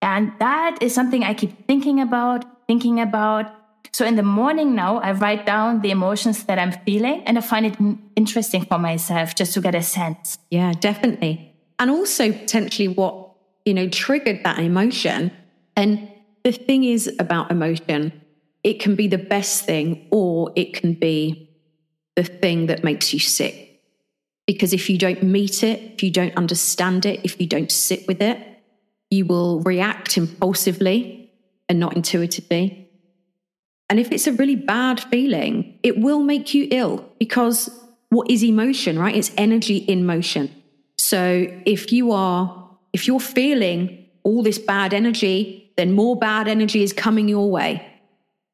And 0.00 0.32
that 0.38 0.78
is 0.80 0.94
something 0.94 1.22
I 1.22 1.34
keep 1.34 1.66
thinking 1.66 2.00
about, 2.00 2.66
thinking 2.66 3.00
about. 3.00 3.52
So 3.92 4.06
in 4.06 4.16
the 4.16 4.22
morning 4.22 4.74
now, 4.74 5.00
I 5.00 5.12
write 5.12 5.44
down 5.44 5.82
the 5.82 5.90
emotions 5.90 6.44
that 6.44 6.58
I'm 6.58 6.72
feeling 6.72 7.22
and 7.26 7.36
I 7.36 7.42
find 7.42 7.66
it 7.66 7.76
interesting 8.16 8.64
for 8.64 8.78
myself 8.78 9.34
just 9.34 9.52
to 9.54 9.60
get 9.60 9.74
a 9.74 9.82
sense. 9.82 10.38
Yeah, 10.50 10.72
definitely. 10.72 11.54
And 11.78 11.90
also 11.90 12.32
potentially 12.32 12.88
what, 12.88 13.32
you 13.66 13.74
know, 13.74 13.88
triggered 13.88 14.44
that 14.44 14.58
emotion. 14.58 15.30
And 15.76 16.08
the 16.42 16.52
thing 16.52 16.84
is 16.84 17.14
about 17.18 17.50
emotion, 17.50 18.12
it 18.64 18.80
can 18.80 18.96
be 18.96 19.06
the 19.06 19.18
best 19.18 19.64
thing 19.64 20.08
or 20.10 20.50
it 20.56 20.72
can 20.72 20.94
be 20.94 21.50
the 22.16 22.24
thing 22.24 22.66
that 22.66 22.82
makes 22.82 23.12
you 23.12 23.20
sick. 23.20 23.82
Because 24.46 24.72
if 24.72 24.90
you 24.90 24.98
don't 24.98 25.22
meet 25.22 25.62
it, 25.62 25.80
if 25.94 26.02
you 26.02 26.10
don't 26.10 26.36
understand 26.36 27.06
it, 27.06 27.20
if 27.24 27.40
you 27.40 27.46
don't 27.46 27.70
sit 27.70 28.06
with 28.08 28.20
it, 28.20 28.38
you 29.10 29.26
will 29.26 29.60
react 29.60 30.16
impulsively 30.16 31.30
and 31.68 31.78
not 31.78 31.94
intuitively. 31.94 32.90
And 33.90 34.00
if 34.00 34.10
it's 34.10 34.26
a 34.26 34.32
really 34.32 34.56
bad 34.56 35.00
feeling, 35.00 35.78
it 35.82 35.98
will 35.98 36.20
make 36.20 36.54
you 36.54 36.68
ill 36.70 37.04
because 37.18 37.70
what 38.08 38.30
is 38.30 38.42
emotion, 38.42 38.98
right? 38.98 39.14
It's 39.14 39.32
energy 39.36 39.76
in 39.76 40.06
motion. 40.06 40.50
So 40.96 41.46
if 41.66 41.92
you 41.92 42.12
are, 42.12 42.70
if 42.92 43.06
you're 43.06 43.20
feeling 43.20 44.06
all 44.22 44.42
this 44.42 44.58
bad 44.58 44.94
energy, 44.94 45.72
then 45.76 45.92
more 45.92 46.16
bad 46.16 46.48
energy 46.48 46.82
is 46.82 46.92
coming 46.92 47.28
your 47.28 47.50
way. 47.50 47.93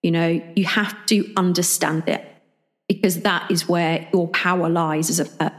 You 0.02 0.10
know, 0.10 0.42
you 0.56 0.64
have 0.64 1.06
to 1.06 1.30
understand 1.36 2.04
it 2.08 2.24
because 2.88 3.20
that 3.20 3.50
is 3.50 3.68
where 3.68 4.08
your 4.12 4.28
power 4.28 4.68
lies 4.68 5.10
as 5.10 5.20
a 5.20 5.24
person. 5.24 5.52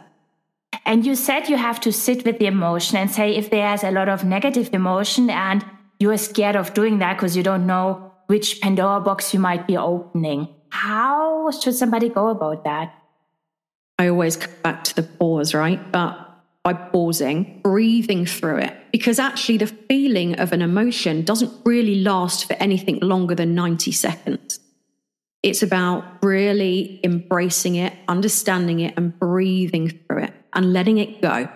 And 0.85 1.05
you 1.05 1.15
said 1.15 1.47
you 1.47 1.57
have 1.57 1.79
to 1.81 1.91
sit 1.91 2.25
with 2.25 2.39
the 2.39 2.47
emotion 2.47 2.97
and 2.97 3.09
say 3.09 3.35
if 3.35 3.49
there's 3.49 3.83
a 3.83 3.91
lot 3.91 4.09
of 4.09 4.23
negative 4.23 4.69
emotion 4.73 5.29
and 5.29 5.63
you're 5.99 6.17
scared 6.17 6.55
of 6.55 6.73
doing 6.73 6.99
that 6.99 7.17
because 7.17 7.37
you 7.37 7.43
don't 7.43 7.67
know 7.67 8.11
which 8.27 8.61
Pandora 8.61 8.99
box 9.01 9.33
you 9.33 9.39
might 9.39 9.67
be 9.67 9.77
opening. 9.77 10.47
How 10.69 11.51
should 11.51 11.75
somebody 11.75 12.09
go 12.09 12.29
about 12.29 12.63
that? 12.63 12.93
I 13.99 14.07
always 14.07 14.37
come 14.37 14.53
back 14.63 14.83
to 14.85 14.95
the 14.95 15.03
pause, 15.03 15.53
right? 15.53 15.91
But 15.91 16.30
by 16.63 16.73
pausing, 16.73 17.59
breathing 17.63 18.25
through 18.25 18.57
it, 18.57 18.75
because 18.91 19.19
actually 19.19 19.57
the 19.57 19.67
feeling 19.67 20.39
of 20.39 20.51
an 20.51 20.61
emotion 20.61 21.23
doesn't 21.23 21.51
really 21.65 22.01
last 22.01 22.47
for 22.47 22.53
anything 22.53 22.99
longer 22.99 23.33
than 23.33 23.55
90 23.55 23.91
seconds. 23.91 24.59
It's 25.41 25.63
about 25.63 26.23
really 26.23 26.99
embracing 27.03 27.75
it, 27.75 27.93
understanding 28.07 28.79
it, 28.79 28.93
and 28.95 29.17
breathing 29.17 29.89
through 29.89 30.25
it 30.25 30.33
and 30.53 30.71
letting 30.71 30.99
it 30.99 31.21
go. 31.21 31.49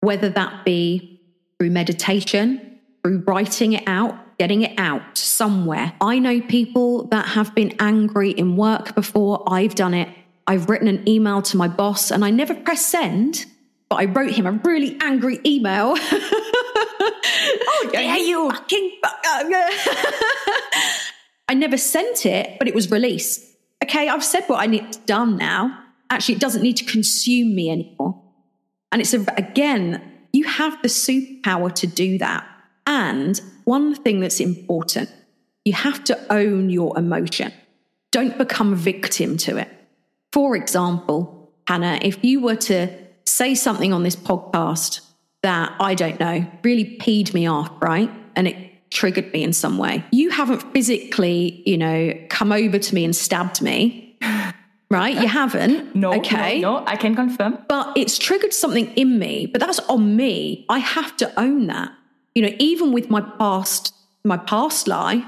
Whether 0.00 0.30
that 0.30 0.64
be 0.64 1.20
through 1.58 1.70
meditation, 1.70 2.80
through 3.02 3.22
writing 3.26 3.74
it 3.74 3.84
out, 3.86 4.16
getting 4.38 4.62
it 4.62 4.78
out 4.78 5.16
somewhere. 5.16 5.92
I 6.00 6.18
know 6.18 6.40
people 6.40 7.06
that 7.08 7.26
have 7.26 7.54
been 7.54 7.74
angry 7.78 8.30
in 8.30 8.56
work 8.56 8.94
before. 8.94 9.44
I've 9.46 9.74
done 9.74 9.94
it. 9.94 10.08
I've 10.46 10.68
written 10.68 10.88
an 10.88 11.08
email 11.08 11.42
to 11.42 11.56
my 11.56 11.68
boss 11.68 12.10
and 12.10 12.24
I 12.24 12.30
never 12.30 12.54
press 12.54 12.86
send, 12.86 13.46
but 13.88 13.96
I 13.96 14.04
wrote 14.06 14.30
him 14.30 14.46
a 14.46 14.52
really 14.52 14.96
angry 15.00 15.40
email. 15.46 15.94
oh, 16.00 17.90
yeah, 17.92 18.16
you 18.16 18.50
fucking. 18.50 18.92
I 21.48 21.54
never 21.54 21.78
sent 21.78 22.26
it, 22.26 22.58
but 22.58 22.68
it 22.68 22.74
was 22.74 22.90
released. 22.90 23.44
Okay, 23.82 24.08
I've 24.08 24.24
said 24.24 24.44
what 24.46 24.60
I 24.60 24.66
need 24.66 24.84
done 25.06 25.36
now. 25.36 25.84
Actually, 26.10 26.34
it 26.36 26.40
doesn't 26.40 26.62
need 26.62 26.76
to 26.78 26.84
consume 26.84 27.54
me 27.54 27.70
anymore. 27.70 28.20
And 28.92 29.00
it's 29.00 29.14
a, 29.14 29.24
again, 29.36 30.02
you 30.32 30.44
have 30.44 30.80
the 30.82 30.88
superpower 30.88 31.74
to 31.76 31.86
do 31.86 32.18
that. 32.18 32.46
And 32.86 33.40
one 33.64 33.94
thing 33.94 34.20
that's 34.20 34.40
important, 34.40 35.10
you 35.64 35.72
have 35.72 36.04
to 36.04 36.18
own 36.32 36.70
your 36.70 36.98
emotion. 36.98 37.52
Don't 38.10 38.36
become 38.38 38.72
a 38.72 38.76
victim 38.76 39.36
to 39.38 39.56
it. 39.58 39.68
For 40.32 40.56
example, 40.56 41.52
Hannah, 41.66 41.98
if 42.02 42.24
you 42.24 42.40
were 42.40 42.56
to 42.56 42.88
say 43.38 43.54
something 43.54 43.92
on 43.92 44.02
this 44.02 44.16
podcast 44.16 45.00
that 45.42 45.72
I 45.78 45.94
don't 45.94 46.18
know 46.18 46.44
really 46.64 46.98
peed 46.98 47.32
me 47.32 47.46
off, 47.46 47.70
right? 47.80 48.10
And 48.34 48.48
it 48.48 48.56
triggered 48.90 49.32
me 49.32 49.44
in 49.44 49.52
some 49.52 49.78
way. 49.78 50.04
You 50.10 50.30
haven't 50.30 50.62
physically, 50.72 51.62
you 51.64 51.78
know, 51.78 52.12
come 52.30 52.50
over 52.50 52.80
to 52.80 52.94
me 52.96 53.04
and 53.04 53.14
stabbed 53.14 53.62
me. 53.62 54.18
Right? 54.90 55.20
You 55.20 55.28
haven't. 55.28 55.94
no. 56.04 56.14
Okay. 56.14 56.60
No, 56.60 56.78
no, 56.78 56.84
I 56.86 56.96
can 56.96 57.14
confirm. 57.14 57.58
But 57.68 57.92
it's 57.96 58.16
triggered 58.16 58.54
something 58.54 58.86
in 58.94 59.18
me, 59.18 59.44
but 59.44 59.60
that's 59.60 59.78
on 59.80 60.16
me. 60.16 60.64
I 60.70 60.78
have 60.78 61.14
to 61.18 61.38
own 61.38 61.66
that. 61.66 61.92
You 62.34 62.42
know, 62.42 62.56
even 62.58 62.92
with 62.92 63.10
my 63.10 63.20
past, 63.20 63.94
my 64.24 64.38
past 64.38 64.88
lie, 64.88 65.22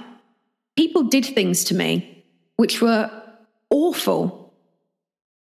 people 0.76 1.02
did 1.02 1.26
things 1.26 1.62
to 1.64 1.74
me 1.74 2.24
which 2.56 2.80
were 2.80 3.10
awful. 3.68 4.39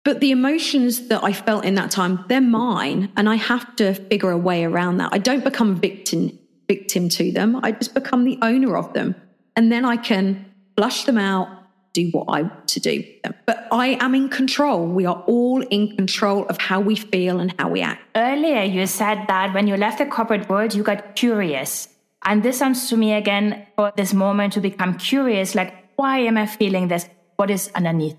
But 0.07 0.21
the 0.21 0.31
emotions 0.31 1.09
that 1.09 1.21
I 1.21 1.33
felt 1.33 1.65
in 1.65 1.75
that 1.75 1.91
time, 1.91 2.23
they're 2.29 2.39
mine. 2.39 3.11
And 3.17 3.27
I 3.27 3.35
have 3.35 3.75
to 3.75 3.93
figure 3.93 4.31
a 4.31 4.37
way 4.37 4.63
around 4.63 4.99
that. 4.99 5.09
I 5.11 5.17
don't 5.17 5.43
become 5.43 5.75
victim 5.75 6.39
victim 6.69 7.09
to 7.09 7.29
them. 7.33 7.59
I 7.61 7.73
just 7.73 7.93
become 7.93 8.23
the 8.23 8.39
owner 8.41 8.77
of 8.77 8.93
them. 8.93 9.15
And 9.57 9.69
then 9.69 9.83
I 9.83 9.97
can 9.97 10.45
flush 10.77 11.03
them 11.03 11.17
out, 11.17 11.49
do 11.91 12.09
what 12.11 12.27
I 12.29 12.43
want 12.43 12.69
to 12.69 12.79
do. 12.79 13.03
But 13.45 13.67
I 13.69 13.97
am 13.99 14.15
in 14.15 14.29
control. 14.29 14.87
We 14.87 15.05
are 15.05 15.21
all 15.27 15.61
in 15.63 15.97
control 15.97 16.45
of 16.47 16.57
how 16.57 16.79
we 16.79 16.95
feel 16.95 17.41
and 17.41 17.53
how 17.59 17.67
we 17.67 17.81
act. 17.81 18.01
Earlier, 18.15 18.63
you 18.63 18.87
said 18.87 19.25
that 19.27 19.53
when 19.53 19.67
you 19.67 19.75
left 19.75 19.97
the 19.97 20.05
corporate 20.05 20.47
world, 20.47 20.73
you 20.73 20.83
got 20.83 21.17
curious. 21.17 21.89
And 22.23 22.43
this 22.43 22.59
sounds 22.59 22.87
to 22.91 22.95
me 22.95 23.11
again 23.11 23.67
for 23.75 23.91
this 23.97 24.13
moment 24.13 24.53
to 24.53 24.61
become 24.61 24.97
curious 24.97 25.53
like, 25.53 25.73
why 25.97 26.19
am 26.19 26.37
I 26.37 26.45
feeling 26.45 26.87
this? 26.87 27.09
What 27.35 27.51
is 27.51 27.69
underneath? 27.75 28.15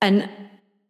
And, 0.00 0.28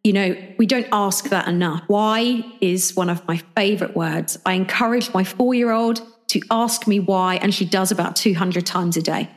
you 0.03 0.13
know, 0.13 0.35
we 0.57 0.65
don't 0.65 0.87
ask 0.91 1.29
that 1.29 1.47
enough. 1.47 1.83
Why 1.87 2.43
is 2.61 2.95
one 2.95 3.09
of 3.09 3.27
my 3.27 3.37
favorite 3.55 3.95
words. 3.95 4.39
I 4.45 4.53
encourage 4.53 5.13
my 5.13 5.23
four 5.23 5.53
year 5.53 5.71
old 5.71 6.01
to 6.27 6.41
ask 6.51 6.87
me 6.87 6.99
why, 6.99 7.35
and 7.35 7.53
she 7.53 7.65
does 7.65 7.91
about 7.91 8.15
200 8.15 8.65
times 8.65 8.95
a 8.97 9.01
day. 9.01 9.29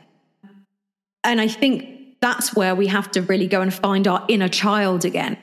And 1.23 1.41
I 1.41 1.47
think 1.47 2.19
that's 2.21 2.55
where 2.55 2.75
we 2.75 2.87
have 2.87 3.11
to 3.11 3.21
really 3.21 3.47
go 3.47 3.61
and 3.61 3.73
find 3.73 4.07
our 4.07 4.23
inner 4.29 4.47
child 4.47 5.03
again 5.03 5.37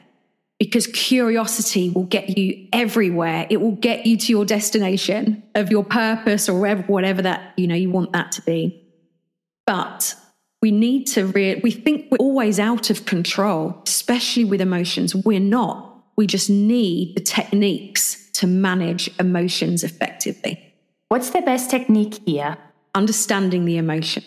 because 0.59 0.87
curiosity 0.88 1.90
will 1.90 2.04
get 2.04 2.38
you 2.38 2.68
everywhere 2.72 3.46
it 3.50 3.61
will 3.61 3.76
get 3.76 4.06
you 4.06 4.16
to 4.16 4.33
your 4.33 4.44
destination 4.44 5.42
of 5.54 5.70
your 5.70 5.85
purpose 5.85 6.48
or 6.48 6.59
whatever, 6.61 6.83
whatever 6.83 7.22
that 7.22 7.52
you 7.56 7.66
know 7.66 7.74
you 7.74 7.90
want 7.90 8.12
that 8.12 8.33
to 8.33 8.42
be 8.42 8.83
but 9.66 10.14
we 10.62 10.70
need 10.70 11.07
to 11.07 11.27
re- 11.27 11.61
we 11.62 11.70
think 11.70 12.11
we're 12.11 12.18
always 12.18 12.59
out 12.59 12.90
of 12.90 13.05
control 13.05 13.81
especially 13.87 14.44
with 14.44 14.61
emotions 14.61 15.14
we're 15.14 15.40
not 15.40 16.05
we 16.16 16.27
just 16.27 16.51
need 16.51 17.16
the 17.16 17.20
techniques 17.20 18.31
to 18.33 18.46
manage 18.46 19.11
emotions 19.18 19.85
effectively 19.85 20.75
what's 21.09 21.31
the 21.31 21.42
best 21.42 21.70
technique 21.70 22.20
here 22.27 22.57
understanding 22.94 23.64
the 23.64 23.77
emotion 23.77 24.23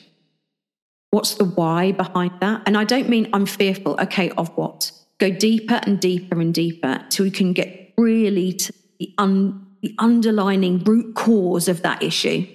What's 1.14 1.36
the 1.36 1.46
why 1.46 1.92
behind 1.92 2.32
that? 2.42 2.64
And 2.66 2.76
I 2.76 2.86
don't 2.86 3.08
mean 3.08 3.30
I'm 3.34 3.46
fearful, 3.46 3.96
okay, 4.02 4.32
of 4.32 4.50
what? 4.58 4.92
Go 5.20 5.30
deeper 5.30 5.80
and 5.84 6.00
deeper 6.00 6.42
and 6.42 6.52
deeper 6.52 7.06
till 7.12 7.28
you 7.28 7.32
can 7.32 7.54
get 7.54 7.94
really 8.00 8.52
to 8.54 8.74
the, 8.98 9.14
un, 9.20 9.64
the 9.84 9.94
underlining 10.00 10.80
root 10.80 11.14
cause 11.14 11.68
of 11.68 11.84
that 11.84 12.02
issue. 12.02 12.48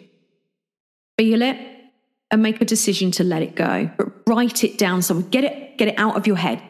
Feel 1.16 1.42
it 1.42 1.56
and 2.30 2.42
make 2.42 2.60
a 2.60 2.64
decision 2.64 3.10
to 3.12 3.24
let 3.24 3.42
it 3.42 3.54
go, 3.54 3.90
but 3.96 4.08
write 4.26 4.64
it 4.64 4.78
down 4.78 5.02
somewhere. 5.02 5.26
Get 5.30 5.44
it, 5.44 5.78
get 5.78 5.88
it 5.88 5.98
out 5.98 6.16
of 6.16 6.26
your 6.26 6.36
head. 6.36 6.62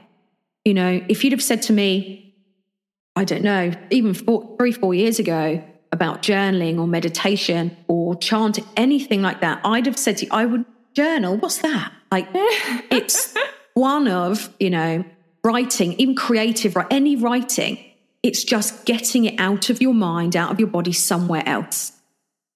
You 0.64 0.74
know, 0.74 1.04
if 1.08 1.24
you'd 1.24 1.32
have 1.32 1.42
said 1.42 1.62
to 1.62 1.72
me, 1.72 2.34
I 3.16 3.24
don't 3.24 3.42
know, 3.42 3.72
even 3.90 4.14
four, 4.14 4.54
three, 4.58 4.72
four 4.72 4.94
years 4.94 5.18
ago 5.18 5.62
about 5.90 6.22
journaling 6.22 6.78
or 6.78 6.86
meditation 6.86 7.76
or 7.88 8.14
chant, 8.14 8.60
anything 8.76 9.22
like 9.22 9.40
that, 9.40 9.60
I'd 9.64 9.86
have 9.86 9.98
said 9.98 10.18
to 10.18 10.26
you, 10.26 10.30
I 10.32 10.44
would 10.44 10.64
journal, 10.94 11.36
what's 11.36 11.58
that? 11.58 11.92
Like, 12.12 12.28
it's 12.34 13.34
one 13.74 14.08
of, 14.08 14.52
you 14.60 14.70
know, 14.70 15.04
writing, 15.44 15.94
even 15.94 16.14
creative, 16.14 16.76
any 16.90 17.16
writing. 17.16 17.78
It's 18.22 18.44
just 18.44 18.84
getting 18.84 19.24
it 19.24 19.38
out 19.38 19.70
of 19.70 19.80
your 19.80 19.94
mind, 19.94 20.36
out 20.36 20.50
of 20.50 20.58
your 20.58 20.68
body, 20.68 20.92
somewhere 20.92 21.42
else. 21.46 21.92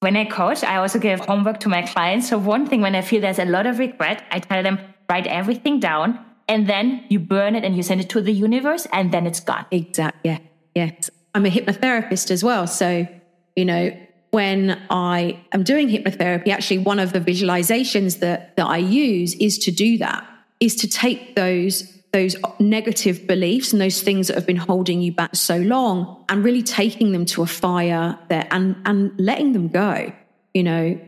When 0.03 0.17
I 0.17 0.25
coach, 0.25 0.65
I 0.65 0.79
also 0.79 0.99
give 0.99 1.21
homework 1.21 1.61
to 1.61 1.69
my 1.69 1.83
clients. 1.83 2.29
So, 2.29 2.37
one 2.37 2.67
thing 2.67 2.81
when 2.81 2.97
I 2.97 3.03
feel 3.03 3.21
there's 3.21 3.39
a 3.39 3.45
lot 3.45 3.67
of 3.67 3.79
regret, 3.79 4.25
I 4.33 4.41
tell 4.41 4.61
them, 4.61 4.81
write 5.09 5.29
everything 5.29 5.79
down 5.79 6.19
and 6.49 6.67
then 6.69 7.05
you 7.09 7.21
burn 7.21 7.55
it 7.55 7.63
and 7.63 7.77
you 7.77 7.85
send 7.85 8.01
it 8.01 8.09
to 8.09 8.21
the 8.21 8.33
universe 8.33 8.89
and 8.93 9.13
then 9.13 9.29
it's 9.29 9.39
gone. 9.39 9.65
Exactly. 9.71 10.33
Yeah. 10.33 10.39
Yes. 10.75 11.09
I'm 11.37 11.47
a 11.47 11.51
hypnotherapist 11.51 12.33
as 12.33 12.43
well. 12.43 12.67
So, 12.67 13.07
you 13.55 13.65
know, 13.65 13.97
when 14.33 14.83
I 14.91 15.39
am 15.53 15.63
doing 15.63 15.89
hypnotherapy, 15.89 16.49
actually 16.49 16.79
one 16.79 16.99
of 16.99 17.13
the 17.13 17.21
visualizations 17.21 18.19
that, 18.19 18.57
that 18.57 18.67
I 18.67 18.79
use 18.79 19.35
is 19.35 19.57
to 19.59 19.71
do 19.71 19.99
that, 19.99 20.27
is 20.59 20.75
to 20.77 20.89
take 20.89 21.37
those 21.37 21.97
those 22.13 22.37
negative 22.59 23.27
beliefs 23.27 23.73
and 23.73 23.81
those 23.81 24.03
things 24.03 24.29
that 24.29 24.35
have 24.35 24.47
been 24.47 24.57
holding 24.57 25.01
you 25.01 25.13
back 25.13 25.35
so 25.35 25.57
long 25.57 26.25
and 26.29 26.45
really 26.45 26.63
taking 26.63 27.13
them 27.13 27.25
to 27.25 27.43
a 27.43 27.47
fire 27.47 28.19
there 28.29 28.47
and 28.51 28.77
and 28.85 29.19
letting 29.19 29.53
them 29.53 29.69
go. 29.69 30.13
You 30.53 30.63
know, 30.63 31.01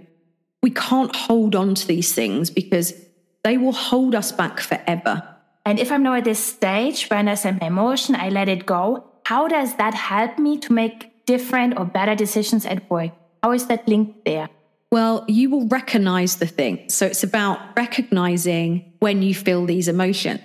we 0.62 0.70
can't 0.70 1.14
hold 1.14 1.54
on 1.54 1.74
to 1.74 1.86
these 1.86 2.14
things 2.14 2.48
because 2.48 2.94
they 3.42 3.58
will 3.58 3.72
hold 3.72 4.14
us 4.14 4.32
back 4.32 4.60
forever. 4.60 5.22
And 5.66 5.78
if 5.78 5.92
I'm 5.92 6.02
now 6.02 6.14
at 6.14 6.24
this 6.24 6.42
stage 6.42 7.08
when 7.08 7.28
I 7.28 7.34
send 7.34 7.60
my 7.60 7.66
emotion, 7.66 8.14
I 8.14 8.30
let 8.30 8.48
it 8.48 8.64
go, 8.64 9.04
how 9.26 9.48
does 9.48 9.76
that 9.76 9.94
help 9.94 10.38
me 10.38 10.58
to 10.58 10.72
make 10.72 11.26
different 11.26 11.78
or 11.78 11.84
better 11.84 12.14
decisions 12.14 12.64
at 12.66 12.90
work? 12.90 13.12
How 13.42 13.52
is 13.52 13.66
that 13.66 13.86
linked 13.86 14.24
there? 14.24 14.48
Well, 14.90 15.24
you 15.28 15.50
will 15.50 15.66
recognize 15.68 16.36
the 16.36 16.46
thing. 16.46 16.88
So 16.88 17.06
it's 17.06 17.24
about 17.24 17.58
recognizing 17.76 18.92
when 19.00 19.22
you 19.22 19.34
feel 19.34 19.66
these 19.66 19.88
emotions. 19.88 20.40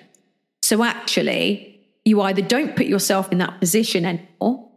So 0.69 0.83
actually, 0.83 1.81
you 2.05 2.21
either 2.21 2.43
don't 2.43 2.75
put 2.75 2.85
yourself 2.85 3.31
in 3.31 3.39
that 3.39 3.59
position 3.59 4.05
anymore, 4.05 4.69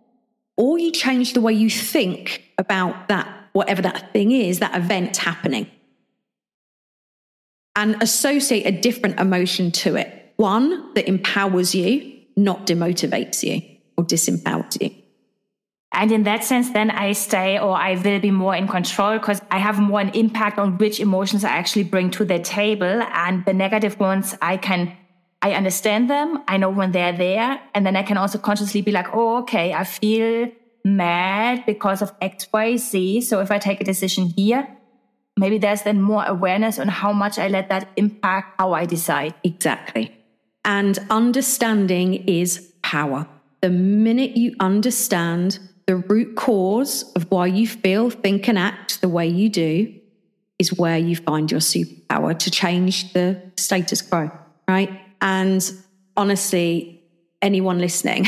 or 0.56 0.78
you 0.78 0.90
change 0.90 1.34
the 1.34 1.42
way 1.42 1.52
you 1.52 1.68
think 1.68 2.44
about 2.56 3.08
that, 3.08 3.28
whatever 3.52 3.82
that 3.82 4.10
thing 4.14 4.32
is, 4.32 4.60
that 4.60 4.74
event 4.74 5.18
happening, 5.18 5.70
and 7.76 8.02
associate 8.02 8.64
a 8.64 8.72
different 8.72 9.20
emotion 9.20 9.70
to 9.70 9.96
it. 9.96 10.32
One 10.36 10.94
that 10.94 11.08
empowers 11.08 11.74
you, 11.74 12.20
not 12.38 12.66
demotivates 12.66 13.42
you 13.42 13.60
or 13.98 14.04
disempowers 14.06 14.80
you. 14.80 14.94
And 15.92 16.10
in 16.10 16.22
that 16.22 16.42
sense, 16.42 16.70
then 16.70 16.90
I 16.90 17.12
stay 17.12 17.58
or 17.58 17.76
I 17.76 17.96
will 17.96 18.18
be 18.18 18.30
more 18.30 18.56
in 18.56 18.66
control 18.66 19.18
because 19.18 19.42
I 19.50 19.58
have 19.58 19.78
more 19.78 20.00
an 20.00 20.08
impact 20.14 20.58
on 20.58 20.78
which 20.78 21.00
emotions 21.00 21.44
I 21.44 21.50
actually 21.50 21.84
bring 21.84 22.10
to 22.12 22.24
the 22.24 22.38
table. 22.38 23.02
And 23.12 23.44
the 23.44 23.52
negative 23.52 24.00
ones, 24.00 24.34
I 24.40 24.56
can, 24.56 24.96
I 25.42 25.54
understand 25.54 26.08
them. 26.08 26.42
I 26.46 26.56
know 26.56 26.70
when 26.70 26.92
they're 26.92 27.16
there. 27.16 27.60
And 27.74 27.84
then 27.84 27.96
I 27.96 28.04
can 28.04 28.16
also 28.16 28.38
consciously 28.38 28.80
be 28.80 28.92
like, 28.92 29.08
oh, 29.12 29.38
okay, 29.38 29.74
I 29.74 29.82
feel 29.84 30.48
mad 30.84 31.64
because 31.66 32.00
of 32.00 32.12
X, 32.20 32.46
Y, 32.52 32.76
Z. 32.76 33.20
So 33.22 33.40
if 33.40 33.50
I 33.50 33.58
take 33.58 33.80
a 33.80 33.84
decision 33.84 34.26
here, 34.36 34.68
maybe 35.36 35.58
there's 35.58 35.82
then 35.82 36.00
more 36.00 36.24
awareness 36.24 36.78
on 36.78 36.88
how 36.88 37.12
much 37.12 37.38
I 37.38 37.48
let 37.48 37.68
that 37.70 37.88
impact 37.96 38.54
how 38.60 38.72
I 38.72 38.86
decide. 38.86 39.34
Exactly. 39.42 40.16
And 40.64 40.98
understanding 41.10 42.14
is 42.28 42.72
power. 42.82 43.26
The 43.62 43.70
minute 43.70 44.36
you 44.36 44.54
understand 44.60 45.58
the 45.86 45.96
root 45.96 46.36
cause 46.36 47.12
of 47.14 47.28
why 47.30 47.46
you 47.46 47.66
feel, 47.66 48.10
think, 48.10 48.48
and 48.48 48.58
act 48.58 49.00
the 49.00 49.08
way 49.08 49.26
you 49.26 49.48
do 49.48 49.92
is 50.58 50.72
where 50.72 50.98
you 50.98 51.16
find 51.16 51.50
your 51.50 51.60
superpower 51.60 52.38
to 52.38 52.50
change 52.50 53.12
the 53.12 53.40
status 53.56 54.02
quo, 54.02 54.30
right? 54.68 55.01
And 55.22 55.72
honestly, 56.16 57.00
anyone 57.40 57.78
listening, 57.78 58.26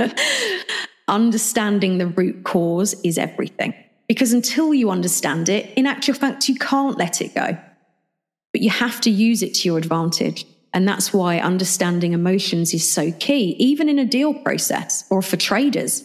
understanding 1.08 1.98
the 1.98 2.06
root 2.06 2.44
cause 2.44 2.94
is 3.02 3.18
everything. 3.18 3.74
Because 4.06 4.32
until 4.32 4.74
you 4.74 4.90
understand 4.90 5.48
it, 5.48 5.72
in 5.76 5.86
actual 5.86 6.14
fact, 6.14 6.48
you 6.48 6.56
can't 6.56 6.98
let 6.98 7.20
it 7.20 7.34
go. 7.34 7.56
But 8.52 8.60
you 8.60 8.70
have 8.70 9.00
to 9.02 9.10
use 9.10 9.42
it 9.42 9.54
to 9.54 9.68
your 9.68 9.78
advantage. 9.78 10.44
And 10.74 10.86
that's 10.86 11.12
why 11.12 11.38
understanding 11.38 12.12
emotions 12.12 12.74
is 12.74 12.88
so 12.88 13.12
key, 13.12 13.56
even 13.58 13.88
in 13.88 13.98
a 13.98 14.04
deal 14.04 14.34
process 14.34 15.04
or 15.10 15.22
for 15.22 15.36
traders. 15.36 16.04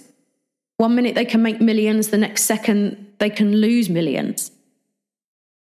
One 0.78 0.96
minute 0.96 1.16
they 1.16 1.26
can 1.26 1.42
make 1.42 1.62
millions, 1.62 2.10
the 2.10 2.18
next 2.18 2.44
second 2.44 3.14
they 3.20 3.30
can 3.30 3.56
lose 3.58 3.90
millions. 3.90 4.52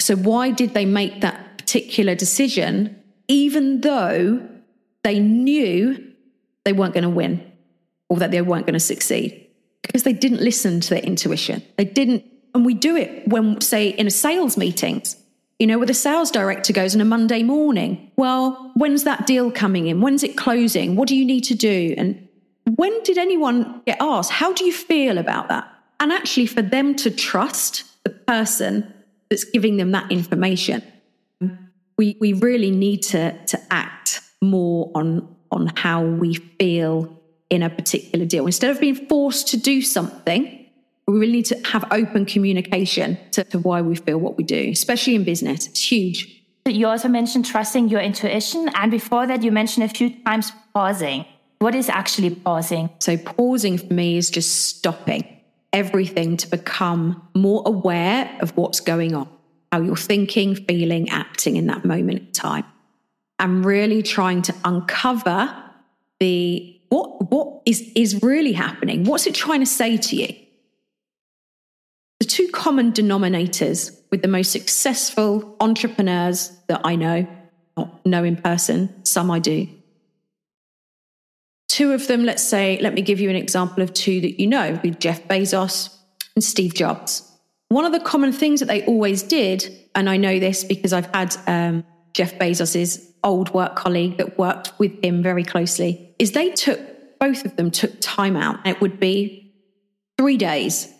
So, 0.00 0.16
why 0.16 0.50
did 0.50 0.74
they 0.74 0.84
make 0.84 1.20
that 1.20 1.58
particular 1.58 2.14
decision, 2.14 3.02
even 3.28 3.80
though 3.80 4.46
they 5.02 5.18
knew 5.18 6.12
they 6.64 6.72
weren't 6.72 6.94
going 6.94 7.04
to 7.04 7.10
win 7.10 7.52
or 8.08 8.18
that 8.18 8.30
they 8.30 8.40
weren't 8.42 8.66
going 8.66 8.74
to 8.74 8.80
succeed? 8.80 9.46
Because 9.82 10.02
they 10.02 10.12
didn't 10.12 10.40
listen 10.40 10.80
to 10.80 10.90
their 10.90 11.02
intuition. 11.02 11.62
They 11.76 11.84
didn't, 11.84 12.24
and 12.54 12.64
we 12.64 12.74
do 12.74 12.96
it 12.96 13.28
when, 13.28 13.60
say, 13.60 13.88
in 13.88 14.06
a 14.06 14.10
sales 14.10 14.56
meetings, 14.56 15.16
you 15.58 15.66
know, 15.66 15.78
where 15.78 15.86
the 15.86 15.94
sales 15.94 16.30
director 16.30 16.72
goes 16.72 16.94
on 16.94 17.00
a 17.00 17.04
Monday 17.04 17.42
morning. 17.42 18.10
Well, 18.16 18.72
when's 18.74 19.04
that 19.04 19.26
deal 19.26 19.50
coming 19.50 19.86
in? 19.86 20.00
When's 20.00 20.22
it 20.22 20.36
closing? 20.36 20.96
What 20.96 21.08
do 21.08 21.16
you 21.16 21.24
need 21.24 21.44
to 21.44 21.54
do? 21.54 21.94
And 21.96 22.28
when 22.76 23.02
did 23.02 23.18
anyone 23.18 23.82
get 23.86 23.98
asked, 24.00 24.30
how 24.30 24.52
do 24.52 24.64
you 24.64 24.72
feel 24.72 25.18
about 25.18 25.48
that? 25.48 25.70
And 26.00 26.12
actually, 26.12 26.46
for 26.46 26.62
them 26.62 26.94
to 26.96 27.10
trust 27.10 27.84
the 28.04 28.10
person 28.10 28.92
that's 29.28 29.44
giving 29.44 29.76
them 29.76 29.92
that 29.92 30.10
information, 30.10 30.82
we, 31.96 32.16
we 32.20 32.32
really 32.32 32.70
need 32.70 33.02
to, 33.04 33.32
to 33.46 33.60
act 33.70 34.20
more 34.40 34.90
on, 34.94 35.34
on 35.50 35.72
how 35.76 36.02
we 36.02 36.34
feel 36.34 37.20
in 37.50 37.62
a 37.62 37.70
particular 37.70 38.24
deal. 38.24 38.46
Instead 38.46 38.70
of 38.70 38.80
being 38.80 39.06
forced 39.06 39.48
to 39.48 39.56
do 39.56 39.82
something, 39.82 40.66
we 41.06 41.18
really 41.18 41.32
need 41.32 41.46
to 41.46 41.60
have 41.66 41.84
open 41.90 42.24
communication 42.24 43.18
to, 43.32 43.44
to 43.44 43.58
why 43.58 43.82
we 43.82 43.94
feel 43.94 44.18
what 44.18 44.36
we 44.36 44.44
do, 44.44 44.70
especially 44.70 45.14
in 45.14 45.24
business. 45.24 45.66
It's 45.66 45.92
huge. 45.92 46.42
You 46.66 46.86
also 46.86 47.08
mentioned 47.08 47.44
trusting 47.44 47.90
your 47.90 48.00
intuition. 48.00 48.70
And 48.74 48.90
before 48.90 49.26
that, 49.26 49.42
you 49.42 49.52
mentioned 49.52 49.84
a 49.84 49.88
few 49.88 50.10
times 50.24 50.50
pausing. 50.72 51.26
What 51.58 51.74
is 51.74 51.88
actually 51.88 52.30
pausing? 52.30 52.90
So, 53.00 53.16
pausing 53.16 53.78
for 53.78 53.92
me 53.92 54.16
is 54.16 54.30
just 54.30 54.66
stopping 54.66 55.24
everything 55.74 56.36
to 56.38 56.48
become 56.48 57.20
more 57.34 57.62
aware 57.66 58.30
of 58.40 58.56
what's 58.56 58.80
going 58.80 59.14
on, 59.14 59.28
how 59.74 59.80
you're 59.80 59.96
thinking, 59.96 60.54
feeling, 60.54 61.10
acting 61.10 61.56
in 61.56 61.66
that 61.66 61.84
moment 61.84 62.20
in 62.20 62.32
time. 62.32 62.64
And 63.40 63.64
really 63.64 64.04
trying 64.04 64.42
to 64.42 64.54
uncover 64.64 65.52
the 66.20 66.80
what 66.90 67.28
what 67.32 67.62
is 67.66 67.80
is 67.96 68.22
really 68.22 68.52
happening? 68.52 69.02
What's 69.02 69.26
it 69.26 69.34
trying 69.34 69.58
to 69.60 69.66
say 69.66 69.96
to 69.96 70.14
you? 70.14 70.32
The 72.20 72.26
two 72.26 72.46
common 72.52 72.92
denominators 72.92 73.98
with 74.12 74.22
the 74.22 74.28
most 74.28 74.52
successful 74.52 75.56
entrepreneurs 75.58 76.52
that 76.68 76.82
I 76.84 76.94
know, 76.94 77.26
not 77.76 78.06
know 78.06 78.22
in 78.22 78.36
person, 78.36 79.04
some 79.04 79.28
I 79.28 79.40
do, 79.40 79.66
Two 81.66 81.90
of 81.90 82.06
them, 82.06 82.24
let's 82.24 82.44
say, 82.44 82.78
let 82.80 82.94
me 82.94 83.02
give 83.02 83.18
you 83.18 83.28
an 83.28 83.34
example 83.34 83.82
of 83.82 83.92
two 83.92 84.20
that 84.20 84.40
you 84.40 84.46
know, 84.46 84.78
with 84.84 85.00
Jeff 85.00 85.26
Bezos 85.26 85.92
and 86.36 86.44
Steve 86.44 86.74
Jobs. 86.74 87.33
One 87.68 87.84
of 87.84 87.92
the 87.92 88.00
common 88.00 88.32
things 88.32 88.60
that 88.60 88.66
they 88.66 88.84
always 88.84 89.22
did, 89.22 89.88
and 89.94 90.08
I 90.08 90.16
know 90.16 90.38
this 90.38 90.64
because 90.64 90.92
I've 90.92 91.12
had 91.14 91.36
um, 91.46 91.84
Jeff 92.12 92.38
Bezos's 92.38 93.12
old 93.24 93.52
work 93.54 93.74
colleague 93.74 94.18
that 94.18 94.38
worked 94.38 94.72
with 94.78 95.02
him 95.02 95.22
very 95.22 95.44
closely, 95.44 96.14
is 96.18 96.32
they 96.32 96.50
took 96.50 96.80
both 97.18 97.44
of 97.44 97.56
them 97.56 97.70
took 97.70 97.92
time 98.00 98.36
out. 98.36 98.66
It 98.66 98.80
would 98.80 99.00
be 99.00 99.54
three 100.18 100.36
days 100.36 100.92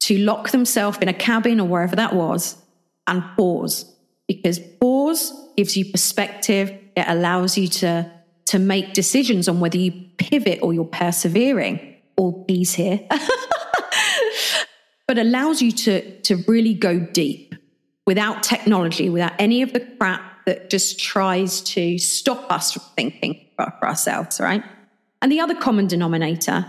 to 0.00 0.18
lock 0.18 0.50
themselves 0.50 0.98
in 0.98 1.08
a 1.08 1.14
cabin 1.14 1.60
or 1.60 1.66
wherever 1.66 1.96
that 1.96 2.14
was 2.14 2.56
and 3.06 3.22
pause 3.36 3.90
because 4.28 4.58
pause 4.80 5.32
gives 5.56 5.76
you 5.76 5.90
perspective. 5.90 6.70
It 6.96 7.06
allows 7.08 7.58
you 7.58 7.68
to 7.68 8.10
to 8.46 8.58
make 8.58 8.92
decisions 8.92 9.48
on 9.48 9.60
whether 9.60 9.78
you 9.78 9.92
pivot 10.18 10.60
or 10.62 10.72
you're 10.72 10.84
persevering. 10.84 11.96
All 12.16 12.44
P's 12.44 12.74
here. 12.74 13.00
but 15.06 15.18
allows 15.18 15.60
you 15.62 15.72
to, 15.72 16.20
to 16.22 16.36
really 16.48 16.74
go 16.74 16.98
deep 16.98 17.54
without 18.06 18.42
technology, 18.42 19.08
without 19.08 19.32
any 19.38 19.62
of 19.62 19.72
the 19.72 19.80
crap 19.80 20.44
that 20.46 20.70
just 20.70 20.98
tries 20.98 21.60
to 21.62 21.98
stop 21.98 22.50
us 22.52 22.72
from 22.72 22.82
thinking 22.96 23.46
for, 23.56 23.72
for 23.78 23.88
ourselves, 23.88 24.40
right? 24.40 24.62
And 25.22 25.32
the 25.32 25.40
other 25.40 25.54
common 25.54 25.86
denominator 25.86 26.66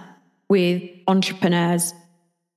with 0.49 0.83
entrepreneurs 1.07 1.93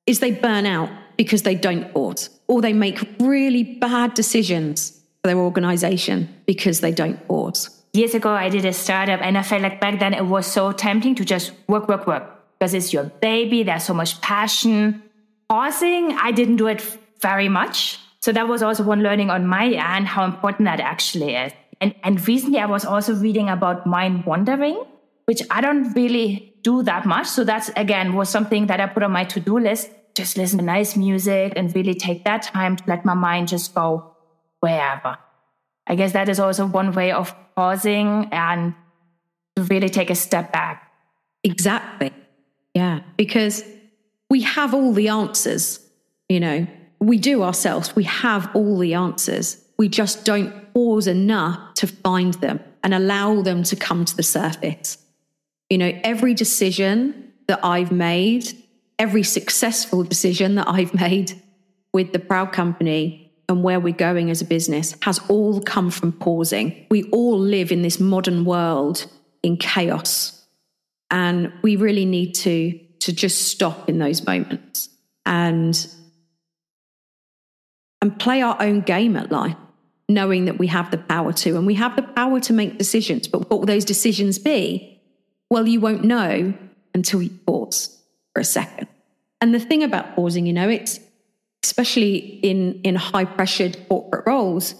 is 0.06 0.20
they 0.20 0.30
burn 0.30 0.66
out 0.66 0.90
because 1.16 1.42
they 1.42 1.54
don't 1.54 1.92
pause 1.92 2.30
or 2.46 2.60
they 2.60 2.72
make 2.72 3.00
really 3.18 3.64
bad 3.64 4.14
decisions 4.14 4.90
for 5.22 5.28
their 5.28 5.38
organization 5.38 6.32
because 6.46 6.80
they 6.80 6.92
don't 6.92 7.26
pause 7.26 7.78
years 7.92 8.14
ago, 8.14 8.30
I 8.30 8.48
did 8.48 8.64
a 8.64 8.72
startup 8.72 9.20
and 9.20 9.36
I 9.36 9.42
felt 9.42 9.62
like 9.62 9.80
back 9.80 9.98
then 9.98 10.14
it 10.14 10.24
was 10.24 10.46
so 10.46 10.72
tempting 10.72 11.14
to 11.16 11.24
just 11.24 11.52
work, 11.66 11.88
work, 11.88 12.06
work 12.06 12.24
because 12.58 12.74
it's 12.74 12.92
your 12.92 13.04
baby. 13.04 13.62
There's 13.62 13.84
so 13.84 13.94
much 13.94 14.20
passion. 14.20 15.02
Pausing, 15.48 16.12
I 16.12 16.30
didn't 16.32 16.56
do 16.56 16.66
it 16.66 16.80
very 17.20 17.48
much. 17.48 17.98
So 18.20 18.32
that 18.32 18.48
was 18.48 18.62
also 18.62 18.82
one 18.82 19.02
learning 19.02 19.30
on 19.30 19.46
my 19.46 19.68
end, 19.68 20.06
how 20.06 20.24
important 20.24 20.66
that 20.66 20.80
actually 20.80 21.34
is. 21.34 21.52
And, 21.80 21.94
and 22.02 22.26
recently 22.26 22.58
I 22.58 22.66
was 22.66 22.84
also 22.84 23.14
reading 23.14 23.48
about 23.48 23.86
mind 23.86 24.24
wandering, 24.24 24.82
which 25.26 25.42
I 25.50 25.60
don't 25.60 25.92
really 25.94 26.54
do 26.62 26.82
that 26.82 27.06
much. 27.06 27.26
So 27.26 27.44
that's 27.44 27.70
again 27.76 28.14
was 28.14 28.28
something 28.28 28.66
that 28.66 28.80
I 28.80 28.86
put 28.86 29.02
on 29.02 29.12
my 29.12 29.24
to-do 29.24 29.58
list. 29.58 29.90
Just 30.14 30.36
listen 30.36 30.58
to 30.58 30.64
nice 30.64 30.96
music 30.96 31.52
and 31.54 31.74
really 31.74 31.94
take 31.94 32.24
that 32.24 32.42
time 32.42 32.76
to 32.76 32.84
let 32.88 33.04
my 33.04 33.14
mind 33.14 33.48
just 33.48 33.74
go 33.74 34.16
wherever. 34.60 35.16
I 35.86 35.94
guess 35.94 36.12
that 36.12 36.28
is 36.28 36.40
also 36.40 36.66
one 36.66 36.92
way 36.92 37.12
of 37.12 37.34
pausing 37.54 38.28
and 38.32 38.74
to 39.56 39.62
really 39.62 39.88
take 39.88 40.10
a 40.10 40.14
step 40.14 40.52
back. 40.52 40.90
Exactly. 41.44 42.12
Yeah. 42.74 43.00
Because 43.16 43.62
we 44.30 44.42
have 44.42 44.74
all 44.74 44.92
the 44.92 45.08
answers, 45.08 45.80
you 46.28 46.40
know, 46.40 46.66
we 47.00 47.18
do 47.18 47.42
ourselves. 47.42 47.94
We 47.94 48.04
have 48.04 48.50
all 48.54 48.78
the 48.78 48.94
answers. 48.94 49.62
We 49.78 49.88
just 49.88 50.24
don't 50.24 50.72
pause 50.74 51.06
enough 51.06 51.74
to 51.74 51.86
find 51.86 52.34
them 52.34 52.60
and 52.82 52.92
allow 52.92 53.42
them 53.42 53.62
to 53.64 53.76
come 53.76 54.04
to 54.04 54.16
the 54.16 54.22
surface. 54.22 54.98
You 55.70 55.78
know, 55.78 55.92
every 56.02 56.34
decision 56.34 57.32
that 57.46 57.64
I've 57.64 57.92
made, 57.92 58.52
every 58.98 59.22
successful 59.22 60.02
decision 60.02 60.56
that 60.56 60.68
I've 60.68 60.94
made 60.94 61.40
with 61.92 62.12
the 62.12 62.18
Proud 62.18 62.52
Company 62.52 63.32
and 63.48 63.62
where 63.62 63.80
we're 63.80 63.94
going 63.94 64.30
as 64.30 64.42
a 64.42 64.44
business 64.44 64.94
has 65.02 65.20
all 65.28 65.60
come 65.60 65.90
from 65.90 66.12
pausing. 66.12 66.86
We 66.90 67.04
all 67.10 67.38
live 67.38 67.72
in 67.72 67.82
this 67.82 67.98
modern 67.98 68.44
world 68.44 69.06
in 69.42 69.56
chaos. 69.56 70.46
And 71.10 71.52
we 71.62 71.76
really 71.76 72.04
need 72.04 72.34
to, 72.36 72.78
to 73.00 73.12
just 73.12 73.48
stop 73.48 73.88
in 73.88 73.98
those 73.98 74.24
moments 74.26 74.88
and, 75.24 75.86
and 78.02 78.18
play 78.18 78.42
our 78.42 78.60
own 78.60 78.80
game 78.80 79.16
at 79.16 79.30
life, 79.30 79.56
knowing 80.08 80.46
that 80.46 80.58
we 80.58 80.66
have 80.68 80.90
the 80.90 80.98
power 80.98 81.32
to, 81.32 81.56
and 81.56 81.66
we 81.66 81.74
have 81.74 81.96
the 81.96 82.02
power 82.02 82.40
to 82.40 82.52
make 82.52 82.78
decisions. 82.78 83.28
But 83.28 83.50
what 83.50 83.60
will 83.60 83.66
those 83.66 83.84
decisions 83.84 84.38
be? 84.38 85.00
Well, 85.50 85.66
you 85.66 85.80
won't 85.80 86.04
know 86.04 86.54
until 86.94 87.22
you 87.22 87.30
pause 87.46 87.96
for 88.34 88.40
a 88.40 88.44
second. 88.44 88.88
And 89.40 89.54
the 89.54 89.60
thing 89.60 89.82
about 89.82 90.14
pausing, 90.14 90.46
you 90.46 90.52
know, 90.52 90.68
it's 90.68 90.98
especially 91.62 92.16
in, 92.16 92.80
in 92.82 92.94
high 92.94 93.24
pressured 93.24 93.76
corporate 93.88 94.26
roles, 94.26 94.74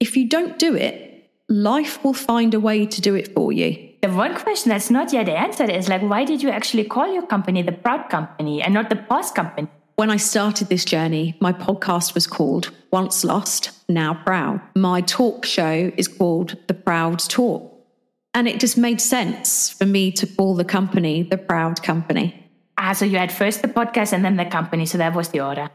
if 0.00 0.16
you 0.16 0.28
don't 0.28 0.58
do 0.58 0.74
it, 0.74 1.30
life 1.48 2.02
will 2.04 2.14
find 2.14 2.54
a 2.54 2.60
way 2.60 2.86
to 2.86 3.00
do 3.00 3.14
it 3.14 3.32
for 3.34 3.52
you. 3.52 3.85
The 4.06 4.12
one 4.12 4.36
question 4.36 4.68
that's 4.68 4.88
not 4.88 5.12
yet 5.12 5.28
answered 5.28 5.68
is 5.68 5.88
like, 5.88 6.00
why 6.00 6.24
did 6.24 6.40
you 6.40 6.48
actually 6.48 6.84
call 6.84 7.12
your 7.12 7.26
company 7.26 7.62
the 7.62 7.72
Proud 7.72 8.08
Company 8.08 8.62
and 8.62 8.72
not 8.72 8.88
the 8.88 8.94
Pause 8.94 9.32
Company? 9.32 9.66
When 9.96 10.10
I 10.10 10.16
started 10.16 10.68
this 10.68 10.84
journey, 10.84 11.36
my 11.40 11.52
podcast 11.52 12.14
was 12.14 12.28
called 12.28 12.70
Once 12.92 13.24
Lost, 13.24 13.72
Now 13.88 14.14
Proud. 14.14 14.60
My 14.76 15.00
talk 15.00 15.44
show 15.44 15.90
is 15.96 16.06
called 16.06 16.56
The 16.68 16.74
Proud 16.74 17.18
Talk. 17.18 17.84
And 18.32 18.46
it 18.46 18.60
just 18.60 18.78
made 18.78 19.00
sense 19.00 19.70
for 19.70 19.86
me 19.86 20.12
to 20.12 20.24
call 20.24 20.54
the 20.54 20.64
company 20.64 21.24
the 21.24 21.36
Proud 21.36 21.82
Company. 21.82 22.48
Ah, 22.78 22.92
so 22.92 23.04
you 23.04 23.18
had 23.18 23.32
first 23.32 23.60
the 23.60 23.66
podcast 23.66 24.12
and 24.12 24.24
then 24.24 24.36
the 24.36 24.44
company. 24.44 24.86
So 24.86 24.98
that 24.98 25.16
was 25.16 25.30
the 25.30 25.40
order. 25.40 25.68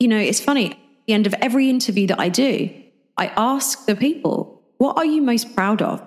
You 0.00 0.08
know, 0.08 0.18
it's 0.18 0.40
funny. 0.40 0.70
At 0.70 0.78
the 1.06 1.12
end 1.12 1.26
of 1.26 1.34
every 1.42 1.68
interview 1.68 2.06
that 2.06 2.20
I 2.20 2.30
do, 2.30 2.70
I 3.18 3.26
ask 3.36 3.84
the 3.84 3.96
people, 3.96 4.62
what 4.78 4.96
are 4.96 5.04
you 5.04 5.20
most 5.20 5.54
proud 5.54 5.82
of? 5.82 6.02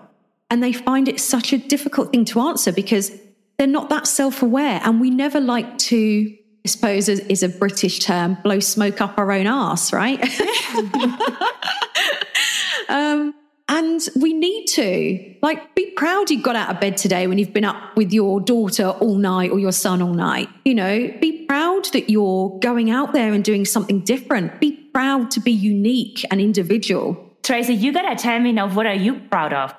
And 0.51 0.63
they 0.63 0.73
find 0.73 1.07
it 1.07 1.19
such 1.19 1.53
a 1.53 1.57
difficult 1.57 2.12
thing 2.12 2.25
to 2.25 2.39
answer 2.41 2.71
because 2.71 3.12
they're 3.57 3.67
not 3.67 3.89
that 3.89 4.07
self 4.07 4.41
aware. 4.41 4.81
And 4.83 4.99
we 4.99 5.09
never 5.09 5.39
like 5.39 5.77
to, 5.77 6.35
I 6.65 6.67
suppose, 6.67 7.09
is 7.09 7.43
a 7.43 7.49
British 7.49 7.99
term, 7.99 8.38
blow 8.43 8.59
smoke 8.59 9.01
up 9.01 9.17
our 9.17 9.31
own 9.31 9.47
ass, 9.47 9.93
right? 9.93 10.19
um, 12.89 13.33
and 13.69 14.01
we 14.15 14.33
need 14.33 14.65
to 14.65 15.35
like 15.43 15.75
be 15.75 15.91
proud 15.91 16.31
you 16.31 16.41
got 16.41 16.55
out 16.55 16.73
of 16.73 16.81
bed 16.81 16.97
today 16.97 17.27
when 17.27 17.38
you've 17.38 17.53
been 17.53 17.65
up 17.65 17.95
with 17.95 18.12
your 18.12 18.41
daughter 18.41 18.88
all 18.88 19.15
night 19.15 19.51
or 19.51 19.59
your 19.59 19.71
son 19.71 20.01
all 20.01 20.13
night. 20.13 20.49
You 20.65 20.73
know, 20.73 21.13
be 21.21 21.45
proud 21.45 21.85
that 21.93 22.09
you're 22.09 22.57
going 22.59 22.89
out 22.89 23.13
there 23.13 23.31
and 23.31 23.43
doing 23.43 23.65
something 23.65 23.99
different. 23.99 24.59
Be 24.59 24.71
proud 24.71 25.29
to 25.31 25.39
be 25.39 25.51
unique 25.51 26.25
and 26.31 26.41
individual. 26.41 27.38
Tracey, 27.43 27.75
you 27.75 27.93
gotta 27.93 28.15
tell 28.15 28.39
me 28.39 28.51
now 28.51 28.73
what 28.73 28.88
are 28.88 28.95
you 28.95 29.19
proud 29.29 29.53
of? 29.53 29.73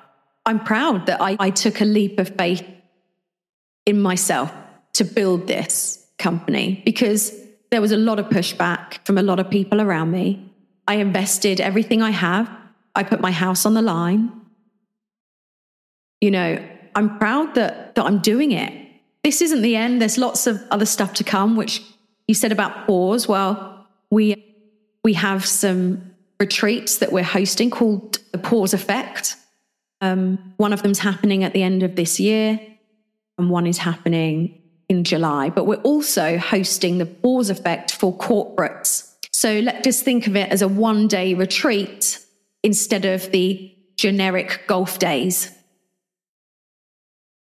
I'm 0.45 0.63
proud 0.63 1.05
that 1.05 1.21
I, 1.21 1.37
I 1.39 1.49
took 1.49 1.81
a 1.81 1.85
leap 1.85 2.19
of 2.19 2.29
faith 2.29 2.65
in 3.85 4.01
myself 4.01 4.51
to 4.93 5.03
build 5.03 5.47
this 5.47 6.05
company 6.17 6.81
because 6.85 7.35
there 7.69 7.81
was 7.81 7.91
a 7.91 7.97
lot 7.97 8.19
of 8.19 8.27
pushback 8.27 9.05
from 9.05 9.17
a 9.17 9.23
lot 9.23 9.39
of 9.39 9.49
people 9.49 9.81
around 9.81 10.11
me. 10.11 10.51
I 10.87 10.95
invested 10.95 11.61
everything 11.61 12.01
I 12.01 12.11
have 12.11 12.49
I 12.95 13.03
put 13.03 13.21
my 13.21 13.31
house 13.31 13.65
on 13.65 13.73
the 13.73 13.81
line. 13.81 14.31
You 16.19 16.31
know, 16.31 16.69
I'm 16.95 17.17
proud 17.17 17.55
that, 17.55 17.95
that 17.95 18.05
I'm 18.05 18.19
doing 18.19 18.51
it. 18.51 18.73
This 19.23 19.41
isn't 19.41 19.61
the 19.61 19.75
end. 19.75 20.01
There's 20.01 20.17
lots 20.17 20.47
of 20.47 20.61
other 20.71 20.85
stuff 20.85 21.13
to 21.15 21.23
come, 21.23 21.55
which 21.55 21.81
you 22.27 22.33
said 22.33 22.51
about 22.51 22.87
pause. 22.87 23.27
Well, 23.27 23.87
we 24.09 24.47
we 25.03 25.13
have 25.13 25.45
some 25.45 26.13
retreats 26.39 26.97
that 26.97 27.11
we're 27.11 27.23
hosting 27.23 27.69
called 27.69 28.19
the 28.31 28.37
Pause 28.37 28.75
Effect. 28.75 29.35
Um, 30.01 30.53
one 30.57 30.73
of 30.73 30.81
them's 30.81 30.99
happening 30.99 31.43
at 31.43 31.53
the 31.53 31.63
end 31.63 31.83
of 31.83 31.95
this 31.95 32.19
year, 32.19 32.59
and 33.37 33.49
one 33.49 33.67
is 33.67 33.77
happening 33.77 34.61
in 34.89 35.03
July. 35.03 35.49
But 35.49 35.65
we're 35.65 35.81
also 35.81 36.37
hosting 36.37 36.97
the 36.97 37.05
Pause 37.05 37.51
Effect 37.51 37.91
for 37.91 38.17
corporates. 38.17 39.13
So 39.31 39.59
let's 39.59 39.83
just 39.83 40.03
think 40.03 40.27
of 40.27 40.35
it 40.35 40.51
as 40.51 40.61
a 40.61 40.67
one 40.67 41.07
day 41.07 41.33
retreat 41.33 42.19
instead 42.63 43.05
of 43.05 43.31
the 43.31 43.73
generic 43.97 44.63
golf 44.67 44.99
days. 44.99 45.51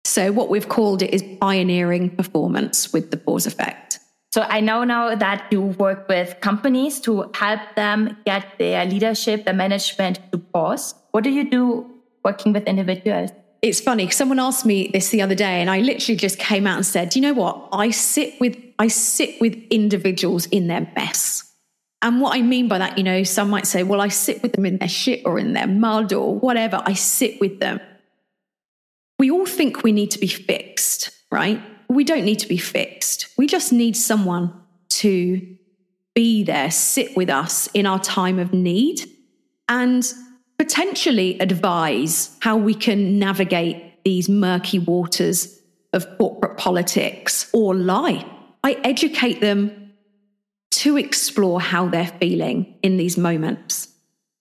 So, 0.03 0.31
what 0.31 0.49
we've 0.49 0.69
called 0.69 1.01
it 1.01 1.13
is 1.13 1.23
pioneering 1.41 2.15
performance 2.15 2.93
with 2.93 3.09
the 3.11 3.17
pause 3.17 3.47
effect. 3.47 3.99
So, 4.33 4.43
I 4.43 4.61
know 4.61 4.83
now 4.83 5.15
that 5.15 5.47
you 5.51 5.61
work 5.61 6.07
with 6.07 6.39
companies 6.41 6.99
to 7.01 7.31
help 7.33 7.59
them 7.75 8.17
get 8.25 8.45
their 8.59 8.85
leadership, 8.85 9.45
their 9.45 9.53
management 9.53 10.19
to 10.31 10.37
pause. 10.37 10.93
What 11.11 11.23
do 11.23 11.31
you 11.31 11.49
do 11.49 11.94
working 12.25 12.51
with 12.51 12.67
individuals? 12.67 13.29
It's 13.61 13.79
funny. 13.79 14.09
Someone 14.09 14.39
asked 14.39 14.65
me 14.65 14.89
this 14.91 15.09
the 15.09 15.21
other 15.21 15.35
day, 15.35 15.61
and 15.61 15.69
I 15.69 15.79
literally 15.79 16.17
just 16.17 16.37
came 16.37 16.67
out 16.67 16.75
and 16.75 16.85
said, 16.85 17.15
"You 17.15 17.21
know 17.21 17.33
what? 17.33 17.69
I 17.71 17.91
sit 17.91 18.39
with 18.41 18.57
I 18.77 18.89
sit 18.89 19.39
with 19.39 19.55
individuals 19.69 20.45
in 20.47 20.67
their 20.67 20.91
mess." 20.95 21.43
And 22.01 22.21
what 22.21 22.37
I 22.37 22.41
mean 22.43 22.67
by 22.67 22.77
that, 22.77 22.99
you 22.99 23.03
know, 23.03 23.23
some 23.23 23.49
might 23.49 23.65
say, 23.65 23.81
well, 23.81 23.99
I 23.99 24.09
sit 24.09 24.43
with 24.43 24.53
them 24.53 24.65
in 24.65 24.77
their 24.77 24.87
shit 24.87 25.23
or 25.25 25.39
in 25.39 25.53
their 25.53 25.65
mud 25.65 26.13
or 26.13 26.35
whatever. 26.37 26.79
I 26.85 26.93
sit 26.93 27.41
with 27.41 27.59
them. 27.59 27.79
We 29.17 29.31
all 29.31 29.47
think 29.47 29.81
we 29.81 29.91
need 29.91 30.11
to 30.11 30.19
be 30.19 30.27
fixed, 30.27 31.09
right? 31.31 31.59
We 31.89 32.03
don't 32.03 32.23
need 32.23 32.39
to 32.39 32.47
be 32.47 32.57
fixed. 32.57 33.29
We 33.39 33.47
just 33.47 33.73
need 33.73 33.97
someone 33.97 34.53
to 34.89 35.41
be 36.13 36.43
there, 36.43 36.69
sit 36.69 37.17
with 37.17 37.29
us 37.29 37.67
in 37.73 37.87
our 37.87 37.99
time 37.99 38.37
of 38.37 38.53
need 38.53 39.09
and 39.67 40.13
potentially 40.57 41.39
advise 41.39 42.35
how 42.39 42.57
we 42.57 42.73
can 42.73 43.19
navigate 43.19 44.03
these 44.03 44.29
murky 44.29 44.79
waters 44.79 45.59
of 45.93 46.07
corporate 46.17 46.57
politics 46.57 47.49
or 47.53 47.73
life. 47.75 48.25
I 48.63 48.73
educate 48.83 49.41
them 49.41 49.93
to 50.71 50.97
explore 50.97 51.61
how 51.61 51.87
they're 51.87 52.05
feeling 52.19 52.75
in 52.83 52.97
these 52.97 53.17
moments 53.17 53.87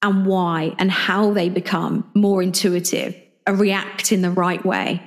and 0.02 0.26
why 0.26 0.74
and 0.78 0.90
how 0.90 1.32
they 1.32 1.48
become 1.48 2.10
more 2.14 2.42
intuitive 2.42 3.14
and 3.46 3.58
react 3.58 4.12
in 4.12 4.22
the 4.22 4.30
right 4.30 4.64
way. 4.64 5.02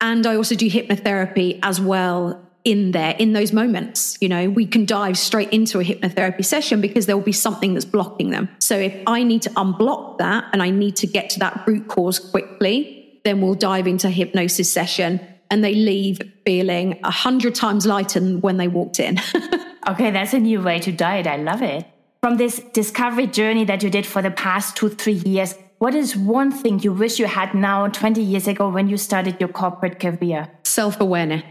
And 0.00 0.26
I 0.26 0.36
also 0.36 0.54
do 0.54 0.68
hypnotherapy 0.68 1.58
as 1.62 1.80
well 1.80 2.45
in 2.66 2.90
there 2.90 3.14
in 3.18 3.32
those 3.32 3.52
moments. 3.52 4.18
You 4.20 4.28
know, 4.28 4.50
we 4.50 4.66
can 4.66 4.84
dive 4.84 5.16
straight 5.16 5.50
into 5.50 5.80
a 5.80 5.84
hypnotherapy 5.84 6.44
session 6.44 6.82
because 6.82 7.06
there 7.06 7.16
will 7.16 7.24
be 7.24 7.32
something 7.32 7.72
that's 7.72 7.86
blocking 7.86 8.30
them. 8.30 8.48
So 8.58 8.76
if 8.76 8.94
I 9.06 9.22
need 9.22 9.40
to 9.42 9.50
unblock 9.50 10.18
that 10.18 10.44
and 10.52 10.62
I 10.62 10.68
need 10.68 10.96
to 10.96 11.06
get 11.06 11.30
to 11.30 11.38
that 11.38 11.64
root 11.66 11.88
cause 11.88 12.18
quickly, 12.18 13.20
then 13.24 13.40
we'll 13.40 13.54
dive 13.54 13.86
into 13.86 14.08
a 14.08 14.10
hypnosis 14.10 14.70
session 14.70 15.20
and 15.50 15.64
they 15.64 15.74
leave 15.74 16.20
feeling 16.44 16.98
a 17.04 17.10
hundred 17.10 17.54
times 17.54 17.86
lighter 17.86 18.20
than 18.20 18.40
when 18.40 18.56
they 18.56 18.68
walked 18.68 19.00
in. 19.00 19.20
Okay, 19.88 20.10
that's 20.10 20.32
a 20.32 20.40
new 20.40 20.60
way 20.60 20.80
to 20.80 20.90
diet. 20.90 21.26
I 21.28 21.36
love 21.36 21.62
it. 21.62 21.86
From 22.20 22.38
this 22.38 22.58
discovery 22.72 23.28
journey 23.28 23.64
that 23.66 23.84
you 23.84 23.90
did 23.90 24.04
for 24.04 24.20
the 24.20 24.32
past 24.32 24.76
two, 24.76 24.88
three 24.88 25.22
years, 25.24 25.54
what 25.78 25.94
is 25.94 26.16
one 26.16 26.50
thing 26.50 26.80
you 26.80 26.92
wish 26.92 27.20
you 27.20 27.26
had 27.26 27.54
now 27.54 27.86
20 27.86 28.20
years 28.20 28.48
ago 28.48 28.68
when 28.68 28.88
you 28.88 28.96
started 28.96 29.36
your 29.38 29.48
corporate 29.48 30.00
career? 30.00 30.48
Self 30.64 31.00
awareness. 31.00 31.44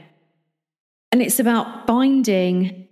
And 1.16 1.22
it's 1.22 1.39
about 1.39 1.88
finding 1.88 2.89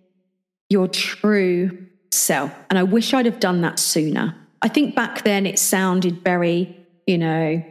your 0.70 0.88
true 0.88 1.88
self. 2.10 2.54
And 2.70 2.80
I 2.80 2.84
wish 2.84 3.14
I'd 3.14 3.26
have 3.26 3.42
done 3.42 3.60
that 3.64 3.80
sooner. 3.80 4.34
I 4.62 4.70
think 4.70 4.96
back 4.96 5.26
then 5.26 5.46
it 5.46 5.60
sounded 5.60 6.24
very, 6.24 6.74
you 7.06 7.18
know, 7.18 7.62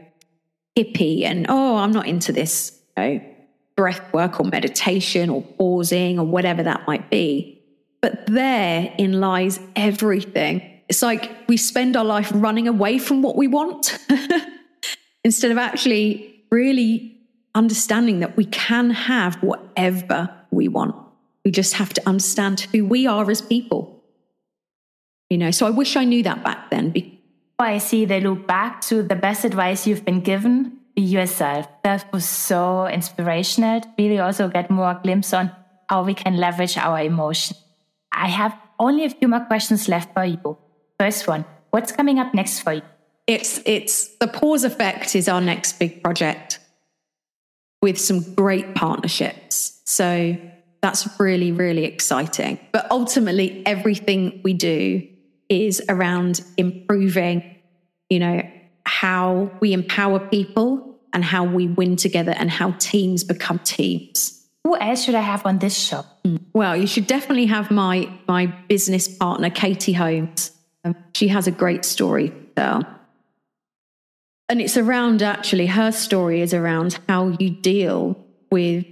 hippie 0.79 1.25
and, 1.25 1.47
oh, 1.49 1.79
I'm 1.79 1.91
not 1.91 2.07
into 2.07 2.33
this, 2.33 2.79
you 2.99 3.03
know, 3.03 3.21
breath 3.77 4.13
work 4.13 4.41
or 4.41 4.45
meditation 4.45 5.31
or 5.31 5.41
pausing 5.41 6.19
or 6.19 6.27
whatever 6.27 6.63
that 6.65 6.87
might 6.87 7.09
be. 7.09 7.59
But 8.03 8.27
therein 8.27 9.23
lies 9.23 9.59
everything. 9.75 10.83
It's 10.87 11.01
like 11.01 11.31
we 11.49 11.57
spend 11.57 11.97
our 11.97 12.05
life 12.05 12.31
running 12.35 12.69
away 12.69 12.99
from 12.99 13.23
what 13.23 13.37
we 13.37 13.49
want 13.49 13.99
instead 15.25 15.51
of 15.51 15.57
actually 15.57 16.45
really 16.51 17.17
understanding 17.55 18.21
that 18.21 18.37
we 18.37 18.45
can 18.45 18.91
have 18.91 19.43
whatever 19.43 20.29
we 20.53 20.69
want. 20.69 20.95
We 21.45 21.51
just 21.51 21.75
have 21.75 21.93
to 21.95 22.09
understand 22.09 22.61
who 22.73 22.85
we 22.85 23.07
are 23.07 23.29
as 23.31 23.41
people. 23.41 24.05
You 25.31 25.39
know, 25.39 25.51
so 25.51 25.67
I 25.67 25.71
wish 25.71 25.97
I 25.97 26.05
knew 26.05 26.23
that 26.23 26.45
back 26.45 26.71
then 26.71 26.91
I 27.59 27.79
see 27.79 28.05
they 28.05 28.21
look 28.21 28.47
back 28.47 28.81
to 28.83 29.03
the 29.03 29.15
best 29.15 29.45
advice 29.45 29.87
you've 29.87 30.05
been 30.05 30.21
given 30.21 30.79
be 30.95 31.03
yourself. 31.03 31.67
That 31.85 32.13
was 32.13 32.25
so 32.25 32.87
inspirational. 32.87 33.83
Really 33.99 34.19
also 34.19 34.49
get 34.49 34.71
more 34.71 34.99
glimpse 35.03 35.33
on 35.33 35.51
how 35.89 36.05
we 36.05 36.15
can 36.15 36.37
leverage 36.37 36.77
our 36.77 37.01
emotion. 37.01 37.57
I 38.13 38.29
have 38.29 38.57
only 38.79 39.05
a 39.05 39.11
few 39.11 39.29
more 39.29 39.41
questions 39.41 39.89
left 39.89 40.13
for 40.13 40.25
you. 40.25 40.59
First 40.99 41.27
one, 41.27 41.45
what's 41.71 41.93
coming 41.93 42.19
up 42.19 42.35
next 42.35 42.61
for 42.61 42.75
you? 42.75 42.83
It's 43.27 43.61
it's 43.65 44.17
the 44.17 44.27
pause 44.27 44.65
effect 44.65 45.15
is 45.15 45.29
our 45.29 45.41
next 45.41 45.79
big 45.79 46.03
project 46.03 46.59
with 47.81 47.99
some 47.99 48.35
great 48.35 48.75
partnerships. 48.75 49.82
So 49.93 50.39
that's 50.81 51.07
really, 51.21 51.53
really 51.53 51.85
exciting. 51.85 52.59
But 52.73 52.91
ultimately, 52.91 53.63
everything 53.67 54.41
we 54.43 54.55
do 54.55 55.07
is 55.51 55.83
around 55.87 56.41
improving, 56.57 57.57
you 58.09 58.19
know, 58.19 58.43
how 58.87 59.51
we 59.61 59.75
empower 59.75 60.19
people 60.19 60.99
and 61.13 61.23
how 61.23 61.45
we 61.45 61.69
win 61.69 61.97
together 61.97 62.33
and 62.33 62.51
how 62.51 62.71
teams 62.79 63.23
become 63.23 63.59
teams. 63.59 64.49
Who 64.65 64.79
else 64.79 65.05
should 65.05 65.15
I 65.15 65.21
have 65.21 65.45
on 65.45 65.59
this 65.59 65.77
show? 65.77 66.07
Well, 66.55 66.75
you 66.75 66.87
should 66.87 67.07
definitely 67.07 67.47
have 67.47 67.71
my 67.71 68.09
my 68.27 68.47
business 68.47 69.09
partner, 69.09 69.51
Katie 69.51 69.93
Holmes. 69.93 70.53
Um, 70.85 70.97
she 71.15 71.29
has 71.29 71.47
a 71.47 71.51
great 71.51 71.85
story 71.85 72.31
to 72.31 72.37
tell. 72.57 72.87
And 74.49 74.63
it's 74.63 74.79
around 74.79 75.23
actually 75.23 75.67
her 75.67 75.93
story 75.93 76.41
is 76.41 76.55
around 76.55 76.99
how 77.11 77.29
you 77.39 77.51
deal 77.51 78.17
with 78.51 78.87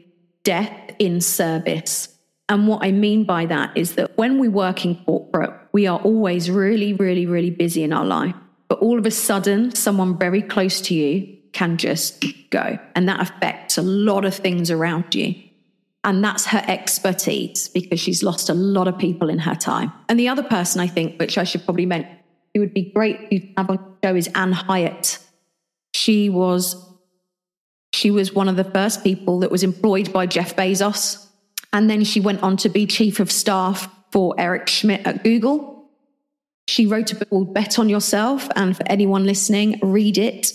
death 0.44 0.72
in 0.98 1.20
service. 1.20 2.08
And 2.48 2.66
what 2.66 2.84
I 2.84 2.90
mean 2.90 3.24
by 3.24 3.46
that 3.46 3.76
is 3.76 3.94
that 3.94 4.16
when 4.16 4.38
we 4.38 4.48
work 4.48 4.84
in 4.84 4.96
corporate, 5.04 5.52
we 5.72 5.86
are 5.86 6.00
always 6.00 6.50
really, 6.50 6.92
really, 6.92 7.26
really 7.26 7.50
busy 7.50 7.84
in 7.84 7.92
our 7.92 8.04
life. 8.04 8.34
But 8.68 8.80
all 8.80 8.98
of 8.98 9.06
a 9.06 9.10
sudden, 9.10 9.74
someone 9.74 10.18
very 10.18 10.42
close 10.42 10.80
to 10.82 10.94
you 10.94 11.36
can 11.52 11.76
just 11.76 12.24
go. 12.50 12.78
And 12.94 13.08
that 13.08 13.20
affects 13.20 13.78
a 13.78 13.82
lot 13.82 14.24
of 14.24 14.34
things 14.34 14.70
around 14.70 15.14
you. 15.14 15.34
And 16.02 16.24
that's 16.24 16.46
her 16.46 16.64
expertise 16.66 17.68
because 17.68 18.00
she's 18.00 18.22
lost 18.22 18.48
a 18.48 18.54
lot 18.54 18.88
of 18.88 18.96
people 18.96 19.28
in 19.28 19.38
her 19.40 19.54
time. 19.54 19.92
And 20.08 20.18
the 20.18 20.28
other 20.28 20.42
person 20.42 20.80
I 20.80 20.86
think, 20.86 21.20
which 21.20 21.36
I 21.36 21.44
should 21.44 21.64
probably 21.64 21.86
mention, 21.86 22.16
it 22.54 22.58
would 22.58 22.74
be 22.74 22.90
great 22.90 23.30
to 23.30 23.40
have 23.56 23.70
on 23.70 23.96
show 24.02 24.14
is 24.14 24.28
Ann 24.34 24.52
Hiatt. 24.52 25.18
She 25.94 26.30
was 26.30 26.74
she 27.92 28.10
was 28.10 28.32
one 28.32 28.48
of 28.48 28.56
the 28.56 28.64
first 28.64 29.02
people 29.02 29.40
that 29.40 29.50
was 29.50 29.62
employed 29.62 30.12
by 30.12 30.26
Jeff 30.26 30.56
Bezos. 30.56 31.26
And 31.72 31.88
then 31.88 32.04
she 32.04 32.20
went 32.20 32.42
on 32.42 32.56
to 32.58 32.68
be 32.68 32.86
chief 32.86 33.20
of 33.20 33.30
staff 33.30 33.88
for 34.10 34.34
Eric 34.38 34.68
Schmidt 34.68 35.06
at 35.06 35.24
Google. 35.24 35.88
She 36.68 36.86
wrote 36.86 37.12
a 37.12 37.16
book 37.16 37.30
called 37.30 37.54
Bet 37.54 37.78
on 37.78 37.88
Yourself. 37.88 38.48
And 38.54 38.76
for 38.76 38.84
anyone 38.86 39.24
listening, 39.24 39.78
read 39.82 40.18
it. 40.18 40.52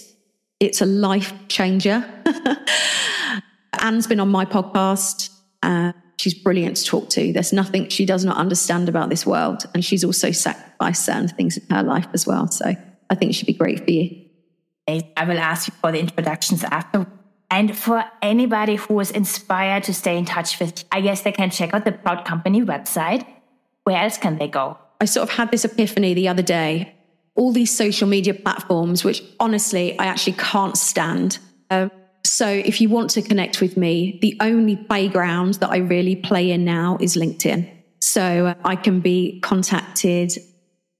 It's 0.60 0.82
a 0.82 0.86
life 0.86 1.34
changer. 1.48 2.06
Ann's 3.82 4.08
been 4.08 4.20
on 4.20 4.30
my 4.30 4.46
podcast. 4.46 5.30
Uh, 5.62 5.92
she's 6.18 6.34
brilliant 6.34 6.78
to 6.78 6.86
talk 6.86 7.10
to. 7.12 7.34
There's 7.34 7.52
nothing 7.52 7.90
she 7.90 8.06
does 8.06 8.24
not 8.24 8.38
understand 8.38 8.88
about 8.88 9.10
this 9.10 9.26
world. 9.26 9.66
And 9.74 9.84
she's 9.84 10.04
also 10.04 10.32
sacrificed 10.32 11.06
certain 11.06 11.28
things 11.28 11.58
in 11.58 11.76
her 11.76 11.84
life 11.84 12.08
as 12.14 12.26
well. 12.26 12.48
So 12.48 12.74
I 13.10 13.16
think 13.16 13.36
she'd 13.36 13.46
be 13.46 13.54
great 13.54 13.84
for 13.84 13.92
you. 13.92 14.22
I 14.88 15.26
will 15.28 15.40
ask 15.40 15.68
you 15.68 15.74
for 15.82 15.92
the 15.92 16.00
introductions 16.00 16.64
after. 16.64 17.06
And 17.56 17.74
for 17.78 18.04
anybody 18.22 18.76
who 18.76 19.00
is 19.00 19.12
inspired 19.12 19.84
to 19.84 19.94
stay 19.94 20.18
in 20.18 20.26
touch 20.26 20.60
with, 20.60 20.84
I 20.92 21.00
guess 21.00 21.22
they 21.22 21.32
can 21.32 21.50
check 21.50 21.74
out 21.74 21.86
the 21.86 21.94
Proud 21.94 22.26
Company 22.26 22.62
website. 22.62 23.26
Where 23.86 23.96
else 23.96 24.18
can 24.18 24.38
they 24.38 24.50
go? 24.50 24.78
I 25.00 25.06
sort 25.06 25.30
of 25.30 25.34
had 25.34 25.52
this 25.52 25.64
epiphany 25.64 26.14
the 26.14 26.28
other 26.28 26.42
day. 26.42 26.94
All 27.36 27.54
these 27.54 27.74
social 27.74 28.10
media 28.10 28.34
platforms, 28.34 29.06
which 29.06 29.24
honestly 29.40 29.98
I 29.98 30.08
actually 30.08 30.34
can't 30.34 30.78
stand. 30.78 31.40
Uh, 31.70 31.88
so 32.26 32.46
if 32.46 32.82
you 32.82 32.90
want 32.90 33.12
to 33.12 33.22
connect 33.22 33.62
with 33.62 33.78
me, 33.78 34.20
the 34.22 34.36
only 34.42 34.76
playground 34.76 35.54
that 35.56 35.70
I 35.70 35.78
really 35.78 36.18
play 36.18 36.52
in 36.52 36.66
now 36.66 36.98
is 37.00 37.16
LinkedIn. 37.16 37.72
So 38.02 38.48
uh, 38.48 38.56
I 38.66 38.76
can 38.76 39.00
be 39.00 39.40
contacted 39.40 40.34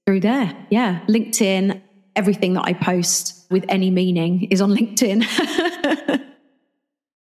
through 0.06 0.20
there. 0.20 0.56
Yeah, 0.70 1.00
LinkedIn. 1.06 1.82
Everything 2.14 2.54
that 2.54 2.64
I 2.64 2.72
post 2.72 3.44
with 3.50 3.66
any 3.68 3.90
meaning 3.90 4.44
is 4.44 4.62
on 4.62 4.70
LinkedIn. 4.70 6.22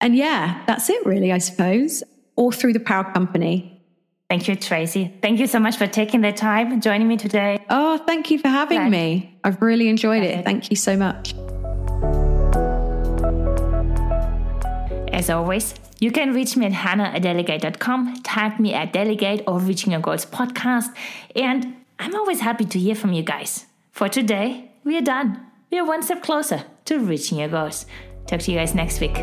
and 0.02 0.16
yeah, 0.16 0.64
that's 0.68 0.89
it 0.89 1.06
really, 1.06 1.32
I 1.32 1.38
suppose. 1.38 2.04
Or 2.36 2.52
through 2.52 2.74
the 2.74 2.80
Proud 2.80 3.14
Company. 3.14 3.72
Thank 4.30 4.48
you, 4.48 4.56
Tracey. 4.56 5.14
Thank 5.22 5.39
you 5.39 5.48
so 5.48 5.60
much 5.60 5.78
for 5.78 5.88
taking 5.88 6.22
the 6.22 6.32
time 6.32 6.72
and 6.72 6.82
joining 6.82 7.08
me 7.08 7.16
today. 7.16 7.64
Oh, 7.70 7.98
thank 7.98 8.32
you 8.32 8.39
for 8.39 8.48
having 8.48 8.80
Glad. 8.80 8.91
me. 8.91 9.38
I've 9.43 9.62
really 9.62 9.88
enjoyed 9.88 10.24
it. 10.24 10.43
Thank 10.43 10.72
you 10.72 10.76
so 10.76 10.98
much. 10.98 11.36
As 15.14 15.30
always, 15.30 15.76
you 16.00 16.12
can 16.12 16.34
reach 16.34 16.58
me 16.58 16.66
at 16.66 16.74
hannah 16.74 17.06
at 17.06 17.22
delygate.com, 17.22 18.22
tag 18.24 18.60
me 18.60 18.74
at 18.74 18.91
delygate 18.91 19.43
or 19.48 19.60
reaching 19.60 19.91
your 19.91 20.02
goals 20.02 20.26
podcast, 20.26 20.88
and 21.36 21.76
I'm 22.00 22.16
always 22.16 22.41
happy 22.41 22.66
to 22.66 22.80
hear 22.80 22.96
from 22.96 23.14
you 23.14 23.24
guys. 23.24 23.66
For 23.91 24.10
today, 24.10 24.72
we 24.84 24.98
are 24.98 25.02
done. 25.02 25.39
We 25.72 25.80
are 25.80 25.86
one 25.86 26.04
step 26.04 26.22
closer 26.22 26.64
to 26.86 27.00
reaching 27.00 27.38
your 27.39 27.48
goals. 27.48 27.86
Talk 28.28 28.41
to 28.41 28.52
you 28.52 28.58
guys 28.58 28.76
next 28.76 29.00
week. 29.00 29.16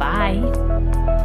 Bye. 0.00 1.19